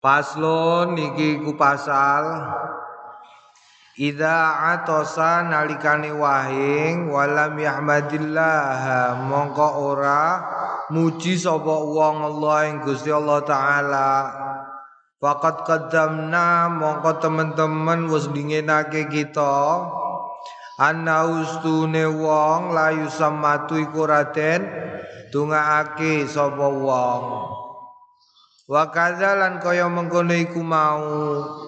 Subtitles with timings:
[0.00, 2.24] Paslon niki ku pasal
[4.00, 10.40] Ida atosa nalikane wahing walam yahmadillah mongko ora
[10.88, 14.12] muji sapa wong Allah ing Gusti Allah taala.
[15.20, 19.84] Fakat qaddamna mongko temen-temen wis dingenake kita
[20.80, 24.64] Anna ustune wong layu samatu iku raden
[25.28, 27.59] dungaake sapa wong
[28.70, 31.02] Wa kadzalan kaya mengkono iku mau.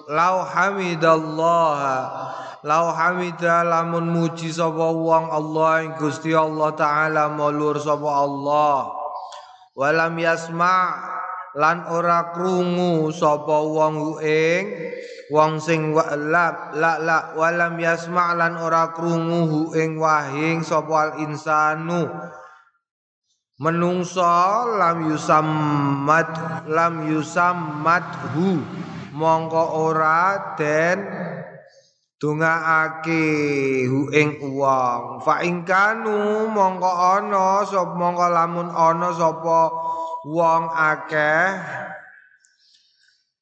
[0.07, 1.83] Lau hamidallah
[2.63, 8.87] lau hamida lamun muji sapa wong Allah ing Gusti Allah taala mulur sapa Allah.
[9.75, 10.95] Walam yasma
[11.59, 14.63] lan ora krungu sapa wong ing
[15.27, 22.07] wong sing la la la walam yasma lan ora krungu ing wahing sapa al insanu
[23.63, 24.27] menungso
[24.75, 26.27] lam yusammat
[26.67, 28.59] lam yusammathu
[29.15, 30.99] mongko ora den
[32.19, 33.23] dungaake
[33.87, 35.23] hu ing wong.
[35.23, 39.71] Fa ingkanu mongko ana sapa mongko lamun ana sapa
[40.27, 41.47] wong akeh.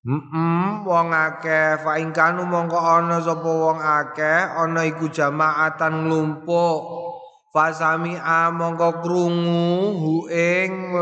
[0.05, 1.81] Mm wong akeh.
[1.81, 7.10] Fa ingkanu mongko ana sapa wong akeh ana iku jamaatan nglumpuk
[7.51, 8.15] Fasami
[8.55, 10.95] mongko krungu hu ing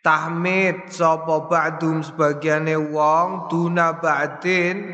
[0.00, 4.88] tahmid sapa ba'dum sebagiane wong tuna ba'din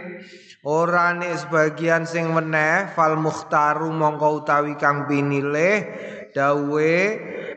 [0.67, 5.87] ora nek sebagian sing meneh fal mukhtaru mongko utawi kang pinilih
[6.35, 6.95] dawe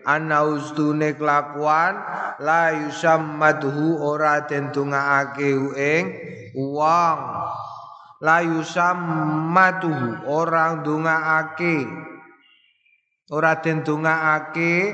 [0.06, 1.98] ana ustune kelakuan
[2.46, 6.04] la yusammadhu ora den dongakake ing
[6.54, 7.20] wong.
[8.24, 11.90] La yusammadhu ora ndongakake
[13.34, 14.94] ora den dongakake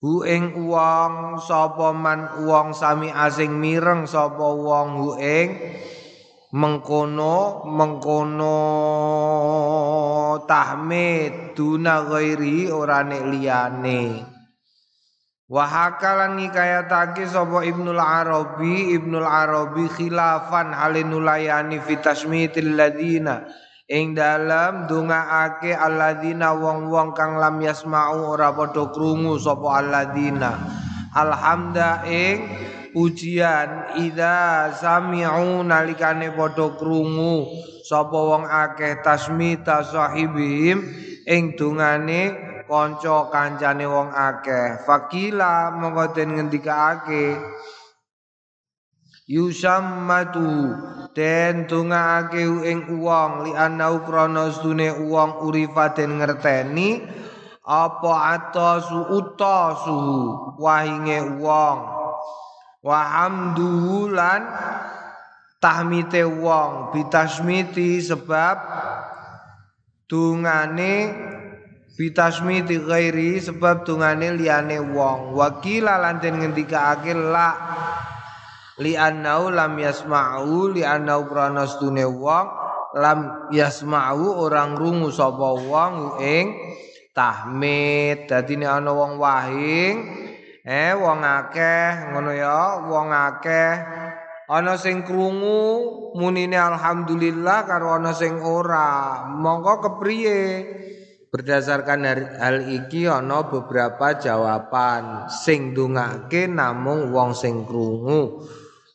[0.00, 5.48] hu ing wong sapa man wong sami asing mireng sapa wong hu ing
[6.56, 8.58] mengkono mengkono
[10.48, 14.02] tahmid duna ghairi ora nek liyane.
[15.50, 23.44] Wa hakalan ngikayatake sapa Ibnul Arabi Ibnul Arabi khilafan halinulayani fi tasmitil ladina
[23.90, 30.54] ing dalam dungaake alladzina wong-wong kang lam yasma'u ora padha krungu sapa alladzina.
[31.10, 32.38] Alhamda ing
[32.94, 37.50] pujian ida sami'u nalikane padha krungu
[37.82, 40.86] sapa wong akeh tasmita sahibihim
[41.26, 42.38] ing dungane
[42.70, 44.86] kanca kancane wong akeh.
[44.86, 47.34] Fakila mongko den ngendikaake
[49.30, 50.74] yusammatu
[51.14, 56.98] den dongake ing wong li anau krana stune wong urifa den ngerteni
[57.62, 60.02] apa atasu utasu
[60.58, 61.78] wahinge wong
[62.82, 64.10] wa hamduhu
[65.62, 68.56] tahmite wong bitasmiti sebab
[70.10, 71.14] dungane
[71.94, 77.48] bitasmiti ghairi sebab dungane liyane wong wakila lan den ngendikake la
[78.80, 82.46] li annau lam yasma'u li annau krana stune wong
[82.96, 86.56] lam yasma'u orang rungu sapa wong ing
[87.12, 88.26] tahmid.
[88.26, 89.94] Dadi nek ana wong wahing
[90.64, 93.74] eh wong akeh ngono ya wong akeh.
[94.50, 99.22] Ana sing krungu munine alhamdulillah karo ana sing ora.
[99.30, 100.66] Mongko kepriye?
[101.30, 102.02] Berdasarkan
[102.42, 108.42] hal iki ana beberapa jawaban sing dungake namung wong sing krungu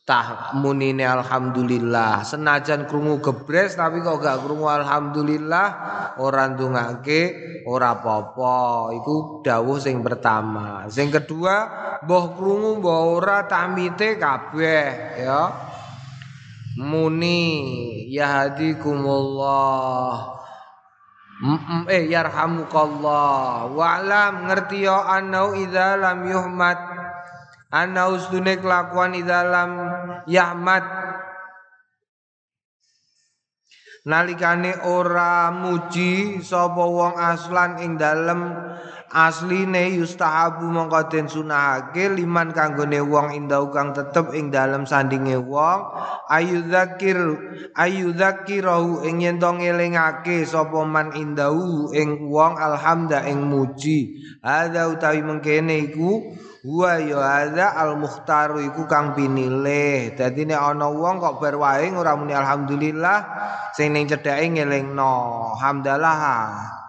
[0.06, 2.22] tah munine alhamdulillah.
[2.22, 5.68] Senajan krungu gebres tapi kok gak krungu alhamdulillah?
[6.22, 7.20] Ora ndongake
[7.66, 8.94] ora apa-apa.
[8.94, 10.86] Iku dawuh sing pertama.
[10.86, 11.66] Sing kedua
[12.06, 15.50] mbah krungu mbah ora tamite kabeh ya.
[16.76, 17.42] Muni
[18.12, 20.36] ya hadikumullah
[21.36, 23.68] Mm eh yarhamukallah.
[23.68, 26.80] Wa'lam ngerti ya annau idza lam yuhmad.
[27.68, 29.20] Ana usdune kelakuan di
[30.26, 30.84] yahmat
[34.06, 38.54] nalikane ora muji sapa wong aslan ing dalem
[39.16, 45.88] asline yustahabu mongko den sunahake liman kanggone wong indau kang tetep ing dalem sandinge wong
[46.28, 47.16] ayu zakir
[47.72, 54.92] ayu zakirahu ing yen to ngelingake sapa man indau ing wong alhamda ing muji ada
[54.92, 56.36] utawi mengkene iku
[56.66, 60.18] Wa ya hadza al mukhtaru iku kang pinilih.
[60.18, 63.22] Dadi nek ana wong kok bar wae ora muni alhamdulillah
[63.70, 65.54] sing ning cedhake ngelingno.
[65.62, 66.82] Hamdalah.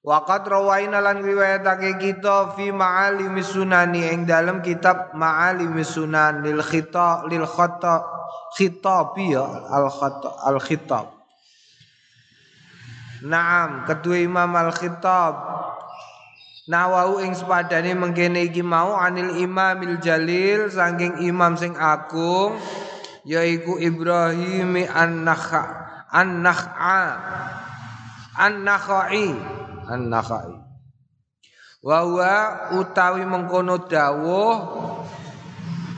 [0.00, 7.28] Waqat rawaina lan riwayatake kita fi ma'alimis sunani ing dalam kitab ma'alimis sunan lil khita
[7.28, 8.00] lil khata
[8.56, 11.04] khitabi ya al khata al khitab.
[13.28, 15.34] Naam, kedua Imam al khitab
[16.70, 22.54] Nawau ing sepadane mengkene iki mau anil Imamil Jalil saking imam sing agung
[23.26, 25.64] yaiku Ibrahim an-Nakha
[26.14, 27.02] an-Nakha
[28.38, 29.59] an-Nakhai
[29.90, 30.54] An-Nakhai.
[31.82, 31.98] Wa
[32.76, 34.54] utawi mengkono dawuh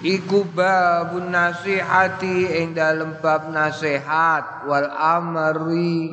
[0.03, 6.11] iku babun nasihati ing dalem bab nasihat wal amri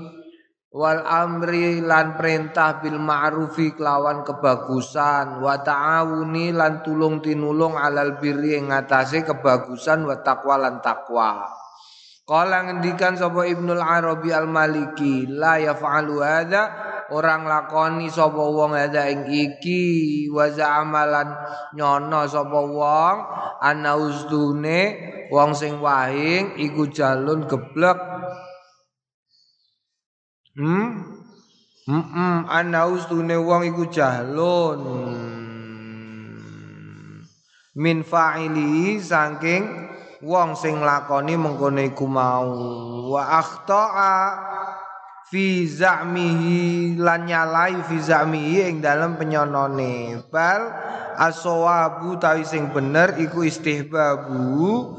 [0.70, 8.58] wal amri lan perintah bil ma'rufi kelawan kebagusan wa ta'awuni lan tulung tinulung alal birri
[8.58, 11.46] ing ngatasé kebagusan wa taqwa lan takwa.
[12.30, 16.70] Kala ngendikan sapa Ibnul Arabi Al-Maliki la yaf'alu hadza?
[17.10, 21.26] Orang lakoni sapa wong hadza ing iki wa za'amalan
[21.74, 23.18] nyono sapa wong
[23.66, 24.94] ana ustune
[25.34, 27.98] wong sing wahing iku jalun geblek.
[30.54, 31.18] Hmm?
[31.90, 34.86] Hmm, ana ustune wong iku jahlun
[37.74, 39.88] min fa'ili saking
[40.24, 42.51] wong sing lakoni mengkono iku mau.
[43.12, 44.16] Wa akhta'a
[45.30, 50.24] fi za'mihi lan nyalai fi za'mihi ing dalam penyonone.
[50.27, 50.62] Bal
[51.19, 54.95] asawabu tawi sing bener iku istihbabu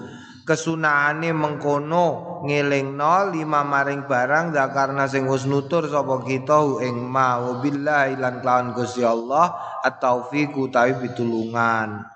[0.50, 8.19] kesunahane mengkono ngelingno lima maring barang karena sing wis nutur sapa kita ing ma billahi
[8.19, 9.55] lan kelawan Gusti Allah
[9.87, 12.10] at-taufiq utawi pitulungan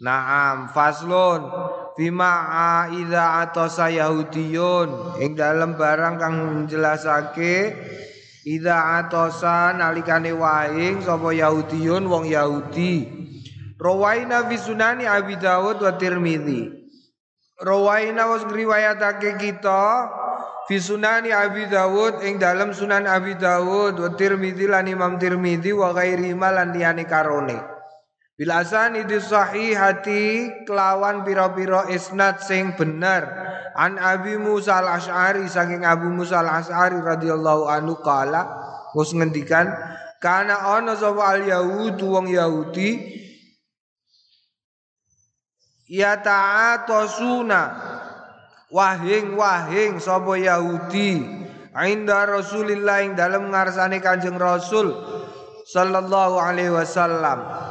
[0.00, 1.48] Naam faslun.
[1.96, 5.20] Bima idza atasa yahudiyun.
[5.24, 7.72] Ing dalam barang kang menjelasake
[8.44, 13.08] idza atasa nalikane wahing sapa yahudiyun wong yahudi.
[13.76, 16.86] Rawaina fi sunani abi daud wa tirmidzi
[17.60, 20.08] rawaina was riwayatake kita
[20.68, 25.96] fi sunani abi daud ing dalam sunan abi daud wa tirmidzi lan imam tirmidzi wa
[25.96, 27.75] ghairi lan liyane karone
[28.36, 33.24] Bilasan itu hati kelawan piro-piro isnad sing bener
[33.72, 38.44] an Abi Musa al Ashari saking Abu Musa al Ashari radhiyallahu anhu kala
[38.92, 39.72] mus ngendikan
[40.20, 43.16] karena ono sapa al Yahud wong Yahudi
[45.88, 47.60] ya ta'atosuna
[48.68, 51.24] wahing wahing sapa Yahudi
[51.72, 54.92] inda Rasulillah ing dalam ngarsane Kanjeng Rasul
[55.72, 57.65] sallallahu alaihi wasallam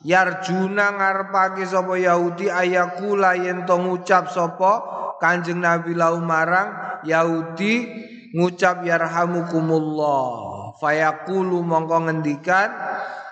[0.00, 7.84] yarjuna ngarepake sapa Yahudi ayakula yen to ngucap sapa Kanjeng Nabi lau marang Yahudi
[8.32, 10.72] ngucap yarhamukumullah.
[10.80, 12.72] Fayaqulu mongko ngendikan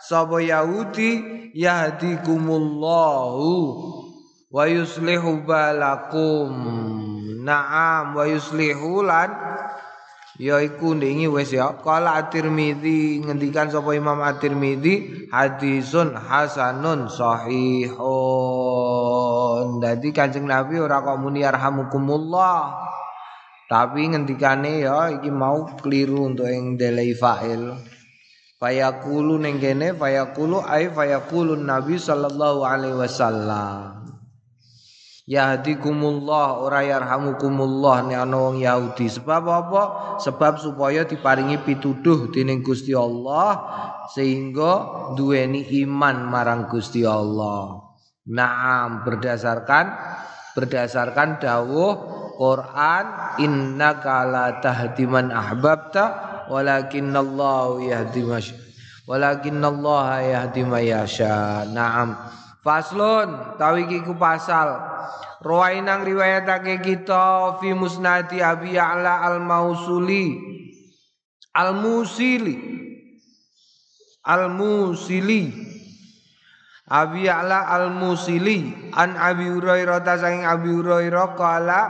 [0.04, 1.24] sapa Yahudi
[1.56, 3.48] yahdikumullahu
[4.52, 6.52] wa yuslihu balakum.
[7.40, 9.32] Na'am wa yuslihu lan
[10.38, 11.74] ya iku ndingi wis ya.
[11.82, 17.98] Kala at-Tirmizi ngendikan sapa Imam at-Tirmizi hadisun hasanun sahihun.
[19.82, 22.88] Dadi Kanjeng Nabi ora kok muni arhamukumullah
[23.68, 27.76] tapi ngendikane ya iki mau keliru untuk yang delay fa'il.
[28.58, 34.07] Fayaqulu ning kene fayaqulu ai fayaqulun nabi sallallahu alaihi wasallam
[35.28, 39.12] Yahdikumullah ora yarhamukumullah nek ana wong Yahudi.
[39.12, 39.82] Sebab apa?
[40.24, 43.60] Sebab supaya diparingi pituduh dening Gusti Allah
[44.08, 44.72] sehingga
[45.12, 47.76] duweni iman marang Gusti Allah.
[48.24, 49.92] Naam berdasarkan
[50.56, 51.92] berdasarkan dawuh
[52.40, 53.04] Quran
[53.44, 56.04] innaka la tahdi man ahbabta
[56.48, 58.56] walakinnallahu yahdi masy
[59.04, 61.68] walakinnallaha yahdi mayasha.
[61.68, 62.16] Naam.
[62.64, 64.97] Faslun tawi ku pasal
[65.38, 70.34] Rawainang riwayatake kita fi musnadi Abi Ya'la al-Mausuli.
[71.54, 72.56] al-Musili.
[74.26, 75.42] al-Musili.
[76.90, 78.90] Abi Ya'la al-Musili.
[78.98, 81.80] An Abi Hurairah saking Abi Hurairah kala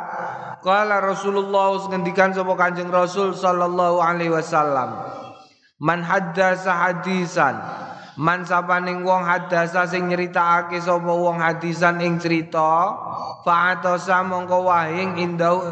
[0.61, 4.99] kala Rasulullah ngendikan sapa Kanjeng Rasul sallallahu alaihi wasallam
[5.79, 7.55] Man haddasa hadisan
[8.19, 12.91] Man sapaning wong hadasa sing nyeritakake sapa wong hadisan ing cerita
[13.47, 15.63] fa'atosa mongko wahing indau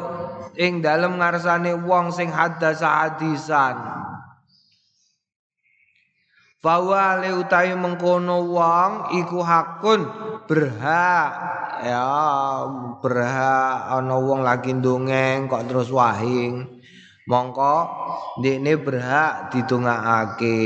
[0.54, 3.82] ing dalem ngarsane wong sing hadasa hadisan.
[6.62, 10.06] Fawa le utawi mengkono wong iku hakun
[10.46, 11.30] berhak
[11.82, 12.06] ya
[13.02, 16.75] berhak ana wong lagi ndongeng kok terus wahing
[17.26, 17.76] mongko
[18.38, 20.58] ndekne berhak ditungakake.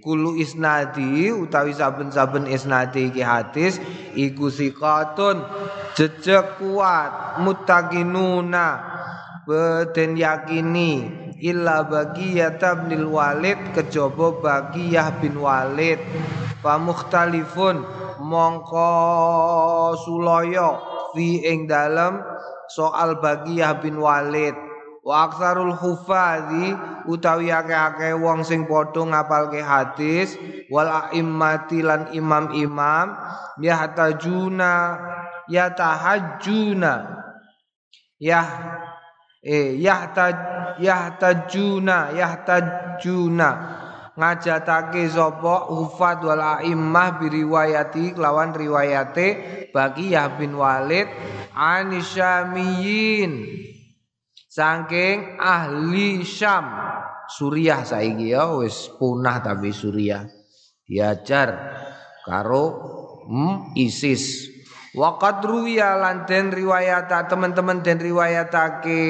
[0.00, 3.76] Kulu isnadi utawi saben-saben isnadi iki hadis
[4.16, 5.44] iku sikatun
[5.92, 8.80] jejeg kuat muttaqinuna
[9.44, 11.04] beden yakini
[11.44, 16.00] illa bagiyah ibnil walid kejaba bagiyah bin walid.
[16.64, 17.84] Fa mukhtalifun
[18.22, 18.94] mongko
[19.98, 20.80] sulaya
[21.12, 22.22] fi ing dalem
[22.72, 24.71] soal bagiyah bin walid
[25.02, 26.78] wa aksarul hufazi
[27.10, 30.38] utawi akeh-akeh wong sing padha ngapalke hadis
[30.70, 33.18] wal a'immati lan imam-imam
[33.58, 35.02] yahtajuna
[35.50, 37.18] yatahajjuna.
[38.22, 38.46] Yah
[39.42, 40.38] eh yahtaj
[40.78, 43.48] yahtajuna yahtajuna
[44.14, 45.66] ngajatake sapa?
[45.66, 49.26] Hufat wal a'immah biriwayati kelawan riwayate
[49.74, 51.10] bagi Yah bin Walid
[51.58, 53.32] anisyamiyin
[54.52, 56.68] Saking ahli Syam.
[57.24, 60.28] Suriah saiki ya wis punah tapi Suriah.
[60.84, 61.56] Diajar
[62.20, 62.64] karo
[63.32, 64.52] hmm, ISIS.
[64.92, 69.00] Waqad ruwiya lan den riwayat teman-teman den riwayatake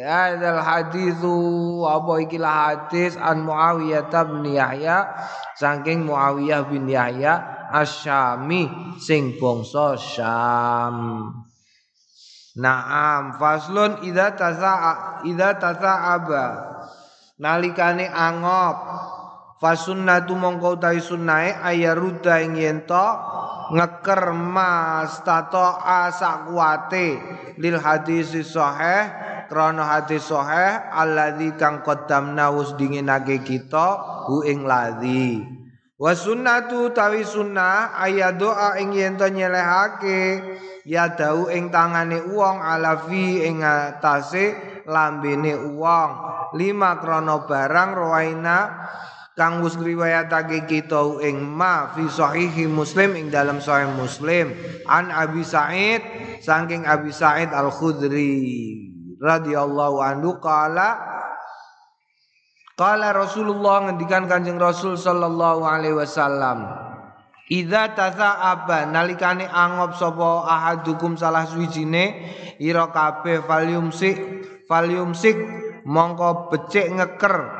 [0.00, 1.36] hadal hadithu
[1.84, 5.04] apa iki hadis an Muawiyah bin Yahya
[5.52, 10.96] saking Muawiyah bin Yahya asyami sing bangsa Syam.
[12.58, 16.44] Naam faslun idza tasa'a idza tasa'aba
[17.38, 18.78] nalikane angop.
[19.60, 22.80] Fasunnatu mongko utawi sunnahe ayaruda ing yen
[23.70, 27.20] ngeker mas tato asak kuate
[27.60, 29.04] lil hadis sahih
[29.52, 35.59] krana hadis sahih alladzi kang qaddamna wus dinginake kita hu ing ladzi
[36.00, 40.40] wa sunnatu tawi sunnah ayat doa ing yen nyelehake
[40.88, 44.56] ya dau ing tangane wong alafi ing atase
[44.88, 46.10] lambene wong
[46.56, 48.58] lima krono barang rawaina
[49.36, 54.52] kang wis riwayatake kita ing ma fi sahihi muslim ing dalam sahih muslim.
[54.84, 56.00] An abi said
[56.44, 58.88] saking abi said al khudri
[59.20, 61.09] radhiyallahu anhu qala
[62.80, 66.64] Qala Rasulullah ngendikan Kanjeng Rasul sallallahu alaihi wasallam
[67.52, 72.24] Idza tasa'aba nalikane angop sapa ahadukum salah suwijine
[72.56, 74.16] ira kabeh falyumsik
[74.64, 75.36] falyumsik
[75.84, 77.52] mongko becik ngeker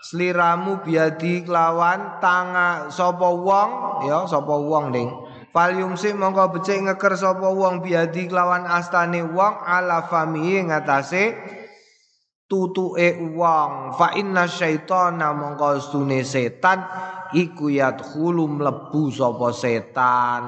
[0.00, 5.12] sliramu biadi kelawan tanga sapa wong ya sapa wong ning
[5.52, 11.36] falyumsik mongko becik ngeker sapa wong biadi kelawan astane wong ala fami ngatasé
[12.54, 13.98] tutuke wong.
[13.98, 16.86] Fa inna syaitana mongko stune setan
[17.34, 20.44] iku yadkhulu mlebu sapa setan.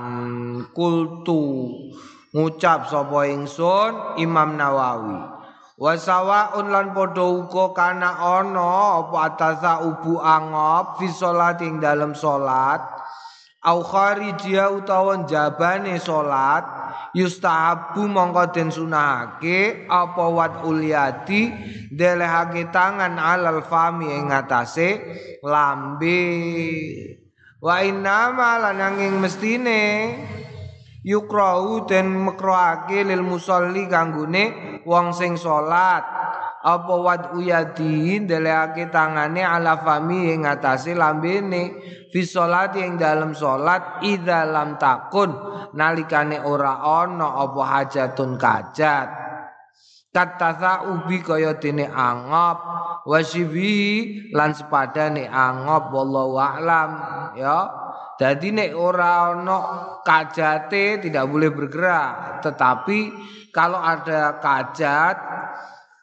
[0.70, 1.66] Kultu
[2.30, 5.34] ngucap sapa ingsun Imam Nawawi.
[5.76, 12.16] Wa sawaun lan padha uga kana ana apa atasa ubu angop fi salat ing dalem
[12.16, 12.80] salat
[13.66, 16.62] au kharijia utawa jabane salat
[17.18, 21.50] yustahabu mongko den sunahake apa wat uliati
[21.90, 25.02] delehake tangan alal fami ing atase
[25.42, 26.22] lambe.
[27.58, 30.14] Wa innama lananging mestine
[31.02, 36.06] yukrau den mekroake lil musolli kanggone wong sing salat
[36.66, 41.78] apa wad uyadi ndelehake tangane ala fami ing atase lambene.
[42.10, 45.30] Fi sholati ing dalam salat idza lam takun.
[45.78, 49.08] Nalikane ora ana apa hajatun kajat.
[50.10, 52.58] Katasa ubi kaya dene angop.
[53.06, 56.90] Wasibi lan sepadane angop wallahu a'lam.
[57.38, 57.70] Ya.
[58.16, 59.58] Jadi nek ora ana
[60.02, 62.42] kajate tidak boleh bergerak.
[62.42, 62.98] Tetapi
[63.54, 65.16] kalau ada kajat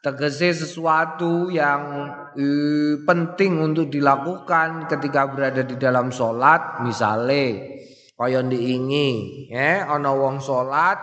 [0.04, 7.72] Tegese sesuatu yang uh, penting untuk dilakukan ketika berada di dalam sholat, misale
[8.20, 11.00] kaya diingi, ya, ana wong sholat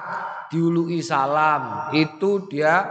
[0.53, 2.85] diului salam, itu dia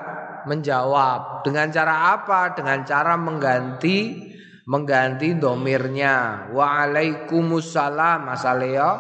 [0.50, 2.58] menjawab dengan cara apa?
[2.58, 4.30] Dengan cara mengganti
[4.70, 6.48] mengganti domirnya.
[6.54, 8.92] Waalaikumsalam asale ya.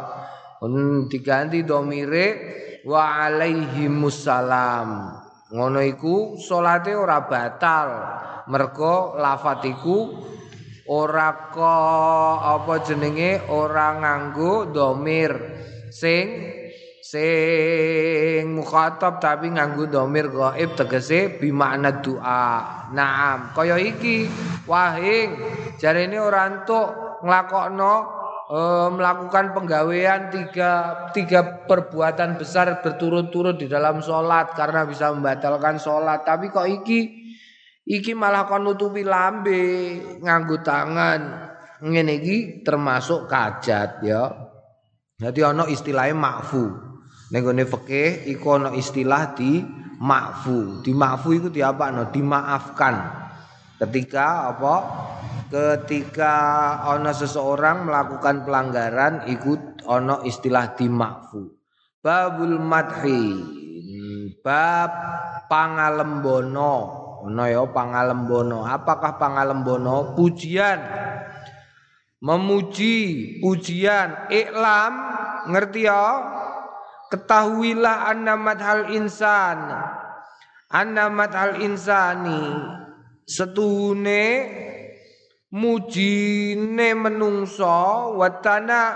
[1.07, 2.27] Diganti domire
[2.83, 5.18] wa alaihimussalam.
[5.49, 7.89] Ngono iku salate ora batal.
[8.49, 10.13] Mergo lafat iku
[10.89, 15.33] ora kok apa jenenge ora nganggo domir
[15.89, 16.53] sing
[17.01, 22.45] sing mukhatab tapi nganggo domir gaib tegese bimakna doa.
[22.93, 24.29] Naam, kaya iki
[24.69, 25.29] wahing
[25.81, 28.18] jarene ora entuk nglakokno
[28.49, 30.71] uh, melakukan penggawean tiga
[31.13, 36.25] tiga perbuatan besar berturut-turut di dalam sholat karena bisa membatalkan sholat.
[36.25, 36.99] Tapi kok iki
[37.85, 39.61] iki malah kon nutupi lambe
[40.19, 41.47] nganggo tangan.
[41.79, 42.37] Ngene iki
[42.67, 44.27] termasuk kajat ya.
[45.19, 46.75] Jadi ana istilahnya makfu.
[47.29, 49.63] Ning gone fikih iku ana istilah di
[50.01, 50.83] makfu.
[50.83, 52.11] Di makfu iku diapakno?
[52.11, 52.95] Dimaafkan.
[53.79, 54.75] Ketika apa
[55.49, 56.33] ketika
[56.85, 61.49] ana seseorang melakukan pelanggaran ikut ana istilah dimakfu
[62.05, 63.33] babul madhi
[64.45, 64.93] bab
[65.49, 68.63] pangalembono ono ya pangalembono.
[68.63, 70.15] Apakah pangalembono?
[70.15, 70.79] Pujian.
[72.19, 74.93] Memuji, pujian, iklam,
[75.47, 76.03] ngerti ya?
[77.07, 79.71] Ketahuilah anna madhal insan.
[80.69, 82.43] Anna madhal insani
[83.23, 84.23] setune
[85.49, 88.93] mujine menungso watana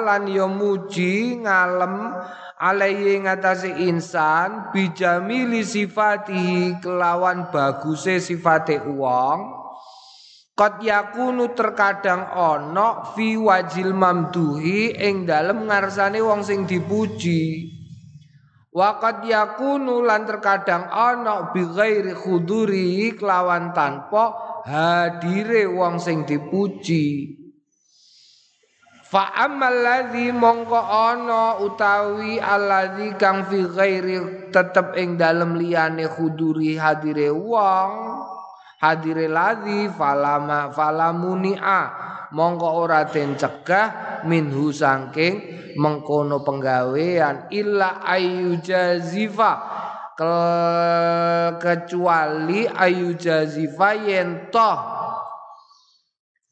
[0.00, 2.16] lan ya muji ngalem
[2.56, 9.60] alaihi ngatasi insan bijamili sifatihi kelawan baguse sifate uang
[10.60, 17.64] Kot yakunu terkadang ono fi wajil mamduhi ing dalem ngarsane wong sing dipuji.
[18.68, 21.64] Wakat yakunu lan terkadang ono bi
[22.12, 27.36] khuduri kelawan tanpa hadire wong sing dipuji.
[29.10, 36.78] Fa ammal ladzi mongko ana utawi alladzi kang fi ghairi tetep ing dalem liyane khuduri
[36.78, 37.90] hadire wong
[38.78, 41.90] hadire ladzi falama falamunia
[42.30, 49.79] mongko ora den cegah minhu saking mengkono penggawean illa ayu jazifa
[51.56, 54.76] kecuali ayu jazifa yen toh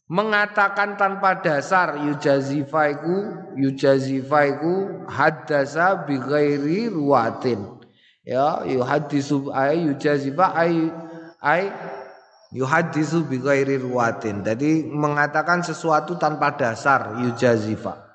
[0.08, 3.16] mengatakan tanpa dasar yujazifa iku
[3.60, 7.76] yujazifa iku haddasa bi ghairi ruwatin.
[8.25, 10.88] Ya yuhaddisu ay yujazifa ay
[11.44, 11.68] ay
[12.56, 14.40] yuhaddisu bi ghairi ruwatin.
[14.44, 18.08] Jadi mengatakan sesuatu tanpa dasar yujazifa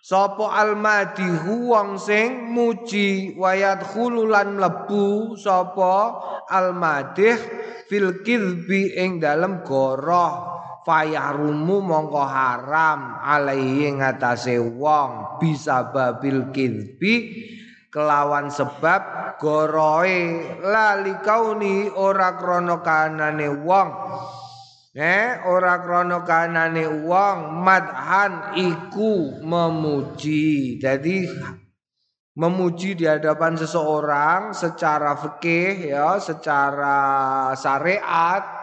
[0.00, 6.16] Sopo almadihu wong sing muji wayat khululan mlebu sapa
[6.48, 7.36] almadih
[7.84, 10.56] fil kidbi ing dalem goroh.
[10.80, 17.36] Fayahrumu mongko haram alaihi ngatasé wong bisa babil kidbi
[17.92, 23.88] kelawan sebab goroe lali kauni ora krana kanane wong
[24.90, 31.30] eh ora krana kanane wong madhan iku memuji jadi
[32.34, 36.98] memuji di hadapan seseorang secara fikih ya secara
[37.54, 38.60] syariat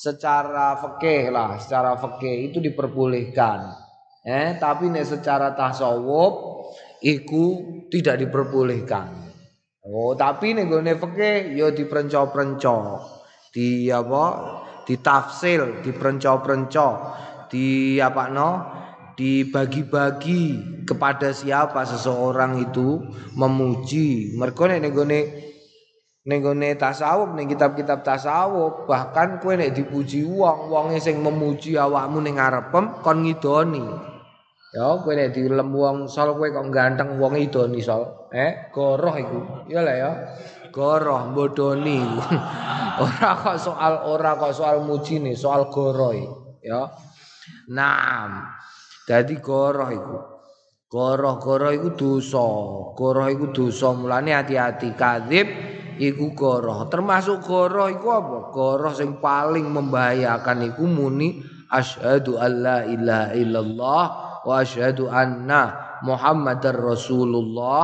[0.00, 3.68] secara fikih lah, secara fikih itu diperbolehkan.
[4.24, 6.64] Eh, tapi nek secara tasawuf
[7.04, 7.44] iku
[7.92, 9.28] tidak diperbolehkan.
[9.84, 12.76] Oh, tapi nek gone fikih ya diperenco-perenco.
[13.52, 14.24] Di apa?
[14.86, 16.88] Ditafsil, diperenco-perenco.
[17.50, 18.50] Di apa no?
[19.18, 20.42] Dibagi-bagi
[20.88, 23.04] kepada siapa seseorang itu
[23.36, 24.32] memuji.
[24.38, 25.20] Mergo nek gone
[26.20, 32.20] Ning gone tasawuf ning kitab-kitab tasawuf bahkan kowe nek dipuji wong, wonge sing memuji awakmu
[32.20, 33.80] ning ngarepem kon ngidoni.
[34.76, 38.28] Ya kowe nek dilem wong sol kowe kok ganteng wong idoni sol.
[38.36, 39.64] Eh, goroh iku.
[39.72, 40.10] Ya lah ya.
[40.70, 41.98] Goroh bodoni.
[43.04, 46.22] ora kok soal ora kok soal muji nih, soal goroi,
[46.62, 46.86] ya.
[47.70, 48.46] Naam.
[49.06, 50.18] Dadi goroh iku.
[50.90, 52.46] Goroh-goroh iku dosa.
[52.94, 53.94] Goroh iku dosa.
[53.94, 55.46] Mulane hati-hati kadzib
[55.98, 56.86] iku goroh.
[56.90, 58.38] Termasuk goroh iku apa?
[58.50, 64.04] Goroh sing paling membahayakan iku muni asyhadu alla ilaha illallah
[64.42, 67.82] wa asyhadu anna Muhammadar Rasulullah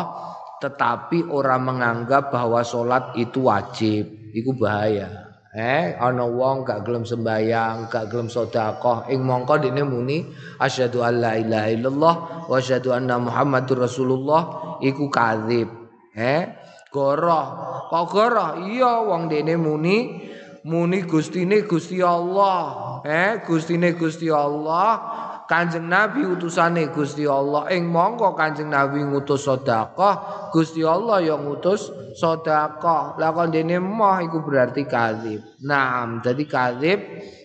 [0.60, 4.04] tetapi orang menganggap bahwa solat itu wajib.
[4.36, 5.26] Iku bahaya.
[5.56, 10.20] Eh, ana wong gak gelem sembayang, gak gelem sedekah, ing mongko dene muni
[10.60, 12.14] asyhadu alla ilaha illallah
[12.44, 15.72] wa asyhadu anna Muhammadur Rasulullah iku kadzib.
[16.12, 16.52] Eh,
[16.92, 17.46] goroh.
[17.88, 18.50] Kok goroh?
[18.68, 20.28] Iya wong dene muni
[20.66, 23.00] muni Gustine Gusti Allah.
[23.06, 25.24] Eh, Gustine Gusti Allah.
[25.46, 31.86] Kanjeng Nabi utusane Gusti Allah ing mongko Kanjeng Nabi ngutus sedekah, Gusti Allah yang ngutus
[32.18, 33.14] sedekah.
[33.14, 35.42] Lah kon dene moh iku berarti kadzib.
[35.62, 36.98] Nah, jadi kadzib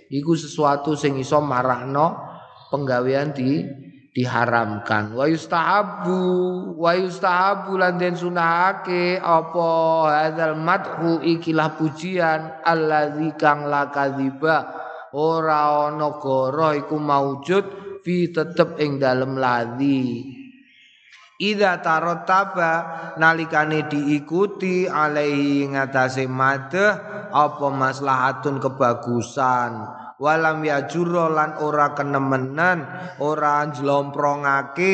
[0.10, 2.18] iku sesuatu sing iso marakno
[2.74, 3.64] penggawean di
[4.12, 6.20] diharamkan wa yustahabu
[6.76, 9.68] wa yustahabu lan den sunahake apa
[10.12, 14.68] hadzal madhu ikilah pujian allazi kang la kadziba
[15.16, 20.02] ora ana goro iku maujud fi tetep ing dalem ladzi
[21.42, 22.74] Ida tarot taba
[23.18, 26.94] nalikane diikuti alaihi ngatasi madeh
[27.34, 29.74] apa maslahatun kebagusan?
[30.22, 32.86] Walam ya lan ora kenemenan
[33.26, 34.94] ora njlomprongake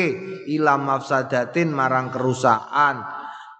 [0.56, 3.04] ila mafsadatin marang kerusakan.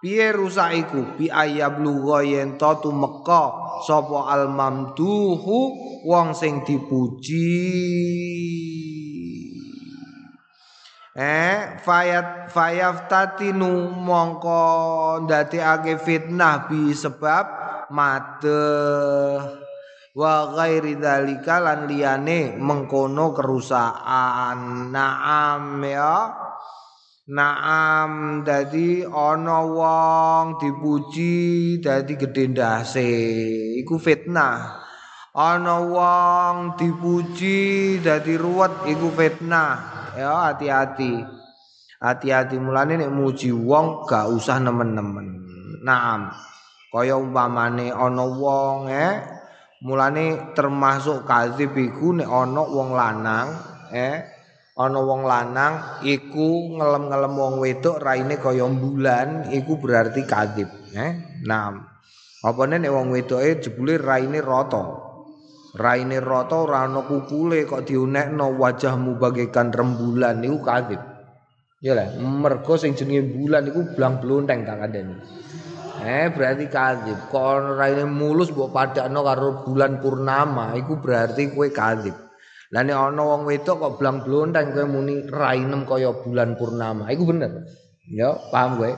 [0.01, 1.13] Piye rusak iku?
[1.13, 3.53] Bi ayab lugo yen to tumeka
[3.85, 5.59] sapa al mamduhu
[6.09, 7.53] wong sing dipuji
[11.17, 14.61] eh fayat fayaftatinu mongko
[15.25, 17.45] ndadekake fitnah bi sebab
[17.89, 18.61] mate
[20.19, 24.91] wa ghairi dzalika lan liyane mengkono kerusakan.
[24.93, 26.15] Naam ya.
[27.29, 33.09] Naam dadi ana wong dipuji dadi gedhe ndase.
[33.79, 34.81] Iku fitnah.
[35.37, 41.13] Ana wong dipuji dadi ruwet iku fitnah ya hati-hati.
[41.99, 42.55] Hati-hati.
[42.57, 45.27] Mulane nek muji wong gak usah nemen-nemen.
[45.83, 46.31] Naam.
[46.89, 49.39] Kaya umpamane ana wong eh
[49.79, 53.47] Mulane termasuk kadzib iku nek ana wong lanang,
[53.95, 54.27] eh
[54.75, 61.39] ana wong lanang iku ngelem-ngelem wong wedok raine kaya bulan, iku berarti kadzib, eh.
[61.47, 61.79] Nah,
[62.43, 65.08] apa nek wong wedoke jebule raine rata.
[65.77, 71.01] Raine rata ora ana kukule kok diunekno wajahmu bagaikan rembulan niku kadzib.
[71.79, 75.15] Ya lah, mergo sing jenenge bulan iku blang blonteng tak kandhani.
[75.99, 77.19] Eh berarti kadhib.
[77.27, 82.15] Kok raine mulus mbok padakno karo bulan purnama, iku berarti kowe kadhib.
[82.71, 87.23] Lah nek ana wong wedok kok blang blontang kowe muni rainem kaya bulan purnama, iku
[87.27, 87.67] bener.
[88.07, 88.91] Ya, paham kowe?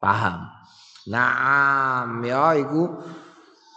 [0.00, 0.48] Paham.
[1.08, 2.88] Naam, ya iku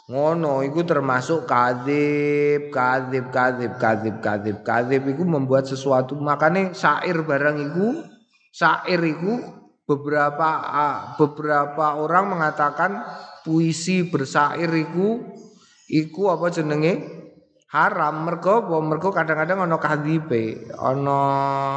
[0.08, 6.16] ngono iku termasuk kadhib, kadhib, kadhib, kadhib, kadhib, kadhib iku membuat sesuatu.
[6.16, 8.08] Makane syair barang iku
[8.56, 9.44] syair iku
[9.84, 10.50] beberapa
[11.20, 13.04] beberapa orang mengatakan
[13.44, 15.20] puisi bersair iku
[15.92, 17.16] iku apa jenenge?
[17.68, 18.24] Haram.
[18.24, 21.20] Mergo mergo kadang-kadang ana kadhipe ana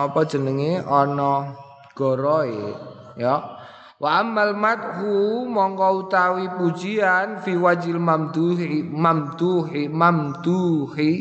[0.06, 0.78] apa jenenge?
[0.86, 1.50] Ana
[1.98, 2.78] goroe
[3.18, 3.59] ya
[4.00, 11.12] wa amal madhu mongko utawi pujian fi wajil mamduhi mamduhi mamduhi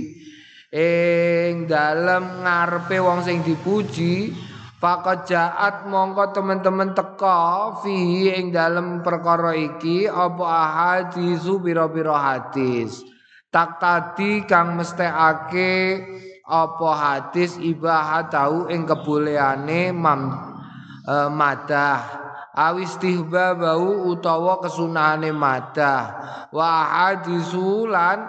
[0.71, 4.31] ing dalem ngarepe wong sing dipuji
[4.79, 13.03] Fakat jaat mongko teman-teman teka fi ing dalam perkara iki apa ahadisu pira-pira hadis.
[13.51, 15.99] Tak tadi kang mestekake
[16.47, 20.31] apa hadis ibahat tahu ing keboleane mam
[21.03, 22.28] e, madah
[22.59, 26.03] awis tihba bau utawa kesunahane madah.
[26.51, 28.19] Wa hadisulan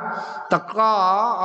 [0.47, 0.95] teka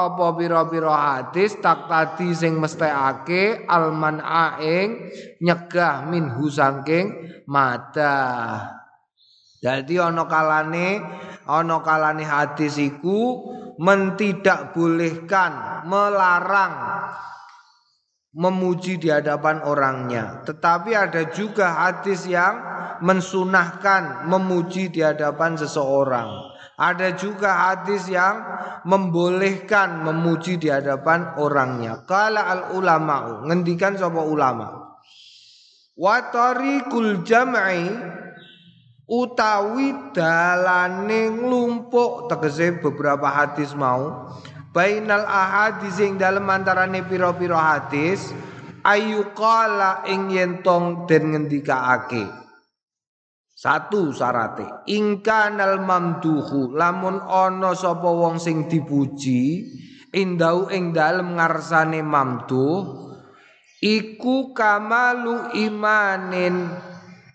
[0.06, 5.10] apa pira-pira hadis tak tadi sing mesthekake alman aing
[5.42, 8.70] nyegah minhu saking madah.
[9.66, 11.02] Jadi ana kalane
[11.50, 13.50] ana kalane hadis iku
[13.82, 16.74] mentidak bolehkan melarang
[18.36, 20.44] memuji di hadapan orangnya.
[20.44, 22.60] Tetapi ada juga hadis yang
[23.00, 26.52] mensunahkan memuji di hadapan seseorang.
[26.76, 28.44] Ada juga hadis yang
[28.84, 32.04] membolehkan memuji di hadapan orangnya.
[32.04, 35.00] Kala al ulama ngendikan sapa ulama.
[35.96, 37.88] Wa tariqul jam'i
[39.08, 44.28] utawi dalane nglumpuk tegese beberapa hadis mau
[44.76, 48.36] bainal ahadis ing dalem antarane pira-pira hadis
[48.84, 52.28] ayu qala ing yen tong den ngendikaake
[53.56, 59.64] satu syarate ingkanal mamduhu lamun ana sapa wong sing dipuji
[60.12, 63.16] indau ing dalem ngarsane mamduh
[63.80, 66.68] iku kamalu imanin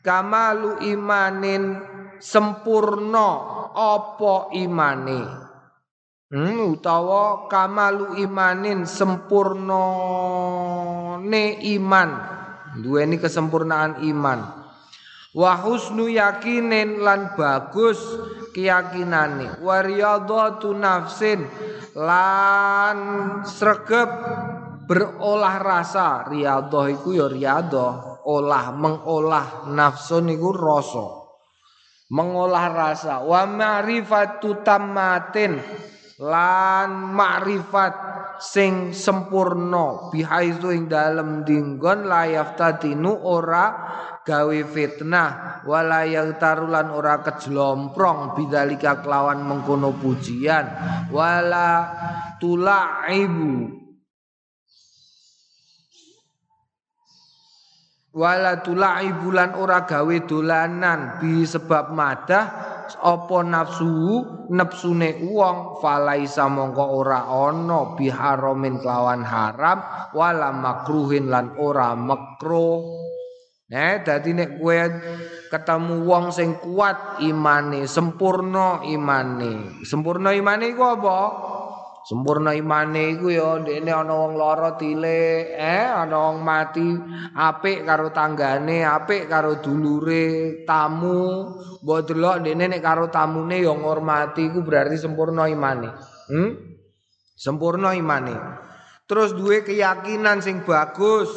[0.05, 1.81] kamalu imanin
[2.21, 3.31] sempurna
[3.73, 5.50] apa imane
[6.31, 9.83] Hmm, utawa kamalu imanin sempurna
[11.19, 12.11] ne iman.
[12.79, 14.39] Duweni kesempurnaan iman.
[15.35, 17.99] Wa husnu yakinin lan bagus
[18.55, 19.59] keyakinane.
[19.59, 21.51] Wa riyadhatu nafsin
[21.99, 22.99] lan
[23.43, 24.11] sregep
[24.87, 26.31] berolah rasa.
[26.31, 28.23] Riyadhah iku ya riyadhah.
[28.23, 31.27] Olah mengolah nafsun iku rasa.
[32.15, 33.19] Mengolah rasa.
[33.19, 35.59] Wa ma'rifatu tammatin
[36.21, 37.95] lan makrifat
[38.41, 43.73] sing sempurna bihaizu ing dalem dinggon layaf tadinu ora
[44.21, 46.05] gawe fitnah wala
[46.37, 50.69] tarulan ora kejlomprong bidzalika kelawan mengkono pujian
[51.09, 51.89] wala
[52.37, 53.81] tulaibu
[58.11, 62.47] wala tulai bulan ora gawe dolanan bi sebab madah
[62.91, 69.79] apa nafsu nepsune wong falaisa mongko ora ana biharamin kelawan haram
[70.11, 73.11] wala makruhin lan ora makruh
[73.71, 74.75] Nah, dadi nek kowe
[75.47, 79.79] ketemu wong sing kuat imane, sempurna imane.
[79.87, 81.19] Sempurna imane iku apa?
[82.11, 86.83] Sempurna imane iku ya ndekne ana wong lara tilik, eh ana wong mati
[87.39, 94.51] apik karo tanggane, apik karo dulure, tamu, mbok delok ndekne nek karo tamune ya ngormati
[94.51, 95.87] iku berarti sempurna imane.
[96.27, 96.51] Hmm?
[97.39, 98.35] Sempurna imane.
[99.07, 101.31] Terus duwe keyakinan sing bagus.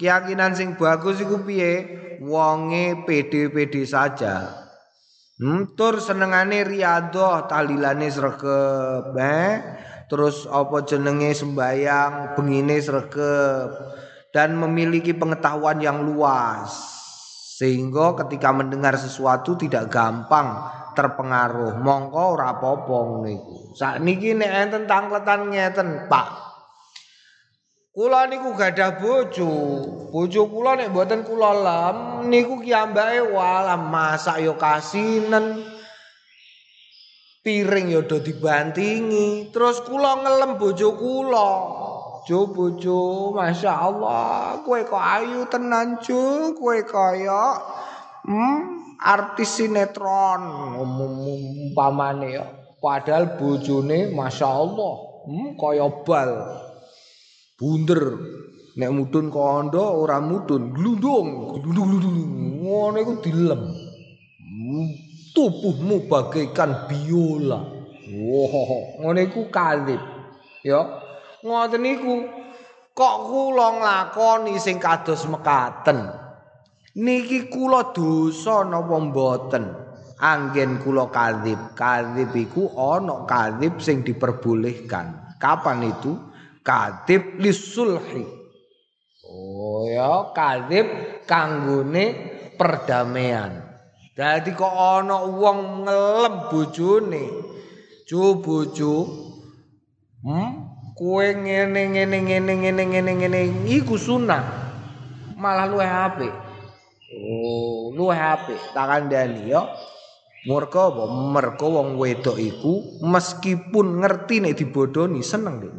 [0.00, 1.72] Keyakinan sing bagus iku piye?
[2.24, 4.64] Wonge pede-pede saja.
[5.36, 9.52] Hmm, tur senengane riyadhah, talilane sregep, eh?
[10.06, 13.70] Terus apa jenenge sembayang bengine sregep.
[14.34, 16.68] Dan memiliki pengetahuan yang luas.
[17.56, 20.60] Sehingga ketika mendengar sesuatu tidak gampang
[20.92, 21.80] terpengaruh.
[21.80, 23.56] Mongko ora apa-apa ngono iku.
[23.72, 26.28] Sakniki nek enten tangletan ngeten Pak.
[27.96, 29.52] Kula niku gadah bojo.
[30.12, 31.96] Bojo kula nek mboten kula lem
[32.28, 35.75] niku kiambake walah masak yo kasinen
[37.46, 39.54] piring ya do dibantingi.
[39.54, 41.50] Terus kula ngelem bojo kula.
[42.26, 44.58] Jo bojo Masya Allah.
[44.66, 46.50] Kue kok ayu tenan jo.
[46.58, 47.54] Kue kaya
[48.26, 50.42] hmm, artis sinetron.
[50.82, 52.50] Umpamane ya.
[52.82, 54.94] Padahal bojone Masya Allah
[55.30, 56.30] hmm, kaya bal.
[57.54, 58.02] Bunder.
[58.76, 60.74] Nek mudun kondo ora mudun.
[60.74, 61.62] Glundung.
[61.62, 62.18] Glundung glundung.
[62.66, 63.62] Ngono iku dilem.
[64.42, 65.05] Hmm,
[65.36, 67.60] tubuhmu bagaikan biola.
[68.08, 70.00] Wow, ngono iku kalib.
[70.64, 71.04] Ya.
[71.44, 72.24] Ngoten niku
[72.96, 76.08] kok kula nglakoni sing kados mekaten.
[76.96, 79.64] Niki kula dosa napa mboten?
[80.16, 81.76] Anggen kula kalib.
[81.76, 85.36] Kalib iku ana kalib sing diperbolehkan.
[85.36, 86.16] Kapan itu?
[86.64, 88.24] Kadib lisulhi.
[89.26, 90.86] Oh ya, kadib
[91.28, 92.04] kanggone
[92.56, 93.65] perdamaian.
[94.16, 97.24] Dadi kok ana wong ngelem bojone.
[98.08, 98.94] Ju bojo.
[100.24, 100.72] Hmm?
[100.96, 104.40] Kowe ngene ngene ngene ngene ngene ngene iku sunah.
[105.36, 106.32] Malah luwih apik.
[107.12, 108.56] Oh, luwih apik.
[108.72, 109.68] Tak kandhani ya.
[110.48, 111.04] Murka apa?
[111.12, 115.74] Mergo wong wedok iku meskipun ngerti nek dibodoni seneng deh.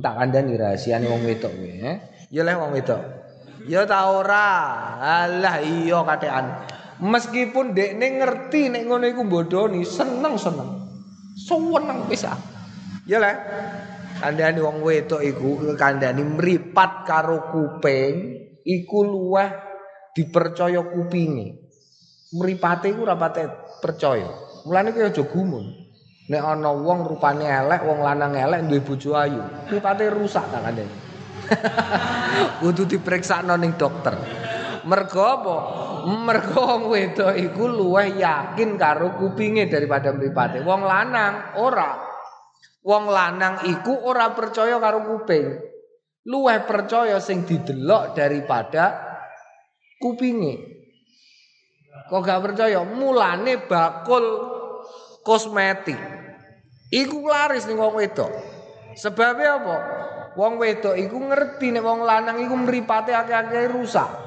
[0.00, 1.96] Tak kandhani rahasiane wong wedok kuwi, eh.
[2.32, 3.04] Ya leh wong wedok.
[3.68, 4.48] Ya ta ora.
[4.96, 6.46] Alah iya katekan.
[7.02, 10.70] Meskipun dekne ngerti nek ngono iku bodoni, seneng-seneng.
[11.34, 12.38] Seneng bisa.
[13.08, 13.34] Ya lah.
[14.14, 18.14] Kandhani wong wedok iku kandhani mripat karo kuping
[18.62, 19.50] iku luweh
[20.14, 21.66] dipercaya kupinge.
[22.38, 23.18] Mripate iku ora
[23.82, 24.30] percaya.
[24.64, 25.64] Mulane kowe aja gumun.
[26.24, 30.94] Nek ana wong rupane elek, wong lanang elek duwe bojo ayu, mripate rusak ta kandhani.
[32.64, 34.16] Kudu diperiksa ning dokter.
[34.84, 35.56] Mergo apa?
[36.04, 40.60] Mergo wedok iku luwih yakin karo kupinge daripada mripate.
[40.60, 41.96] Wong lanang ora.
[42.84, 45.56] Wong lanang iku ora percaya karo kuping.
[46.28, 49.16] Luwih percaya sing didelok daripada
[50.00, 50.74] kupinge.
[52.04, 52.84] Kok gak percaya?
[52.84, 54.24] Mulane bakul
[55.24, 55.96] kosmetik.
[56.92, 58.28] Iku laris ning wong wedok.
[58.94, 59.76] Sebabnya apa?
[60.36, 64.23] Wong wedok iku ngerti nek wong lanang iku mripate akeh-akeh rusak.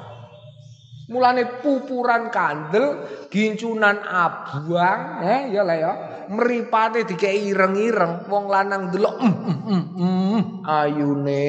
[1.08, 5.92] Mulane pupuran kandel, gincunan abang, eh ya lah ya.
[6.28, 11.48] Mripate dikei ireng-ireng, wong lanang delok mm, mm, mm, ayune.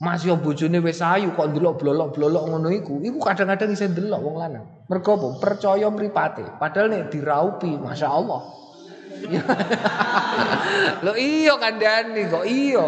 [0.00, 3.04] Mas yo bojone wis ayu kok ndelok blolok-blolok ngono iku.
[3.04, 4.64] Iku kadang-kadang isih ndelok wong lanang.
[4.88, 5.28] Mergo apa?
[5.44, 6.44] Percaya mripate.
[6.56, 8.40] Padahal nek diraupi, Masya Allah.
[11.04, 12.84] Lo iya kandhani kok iya.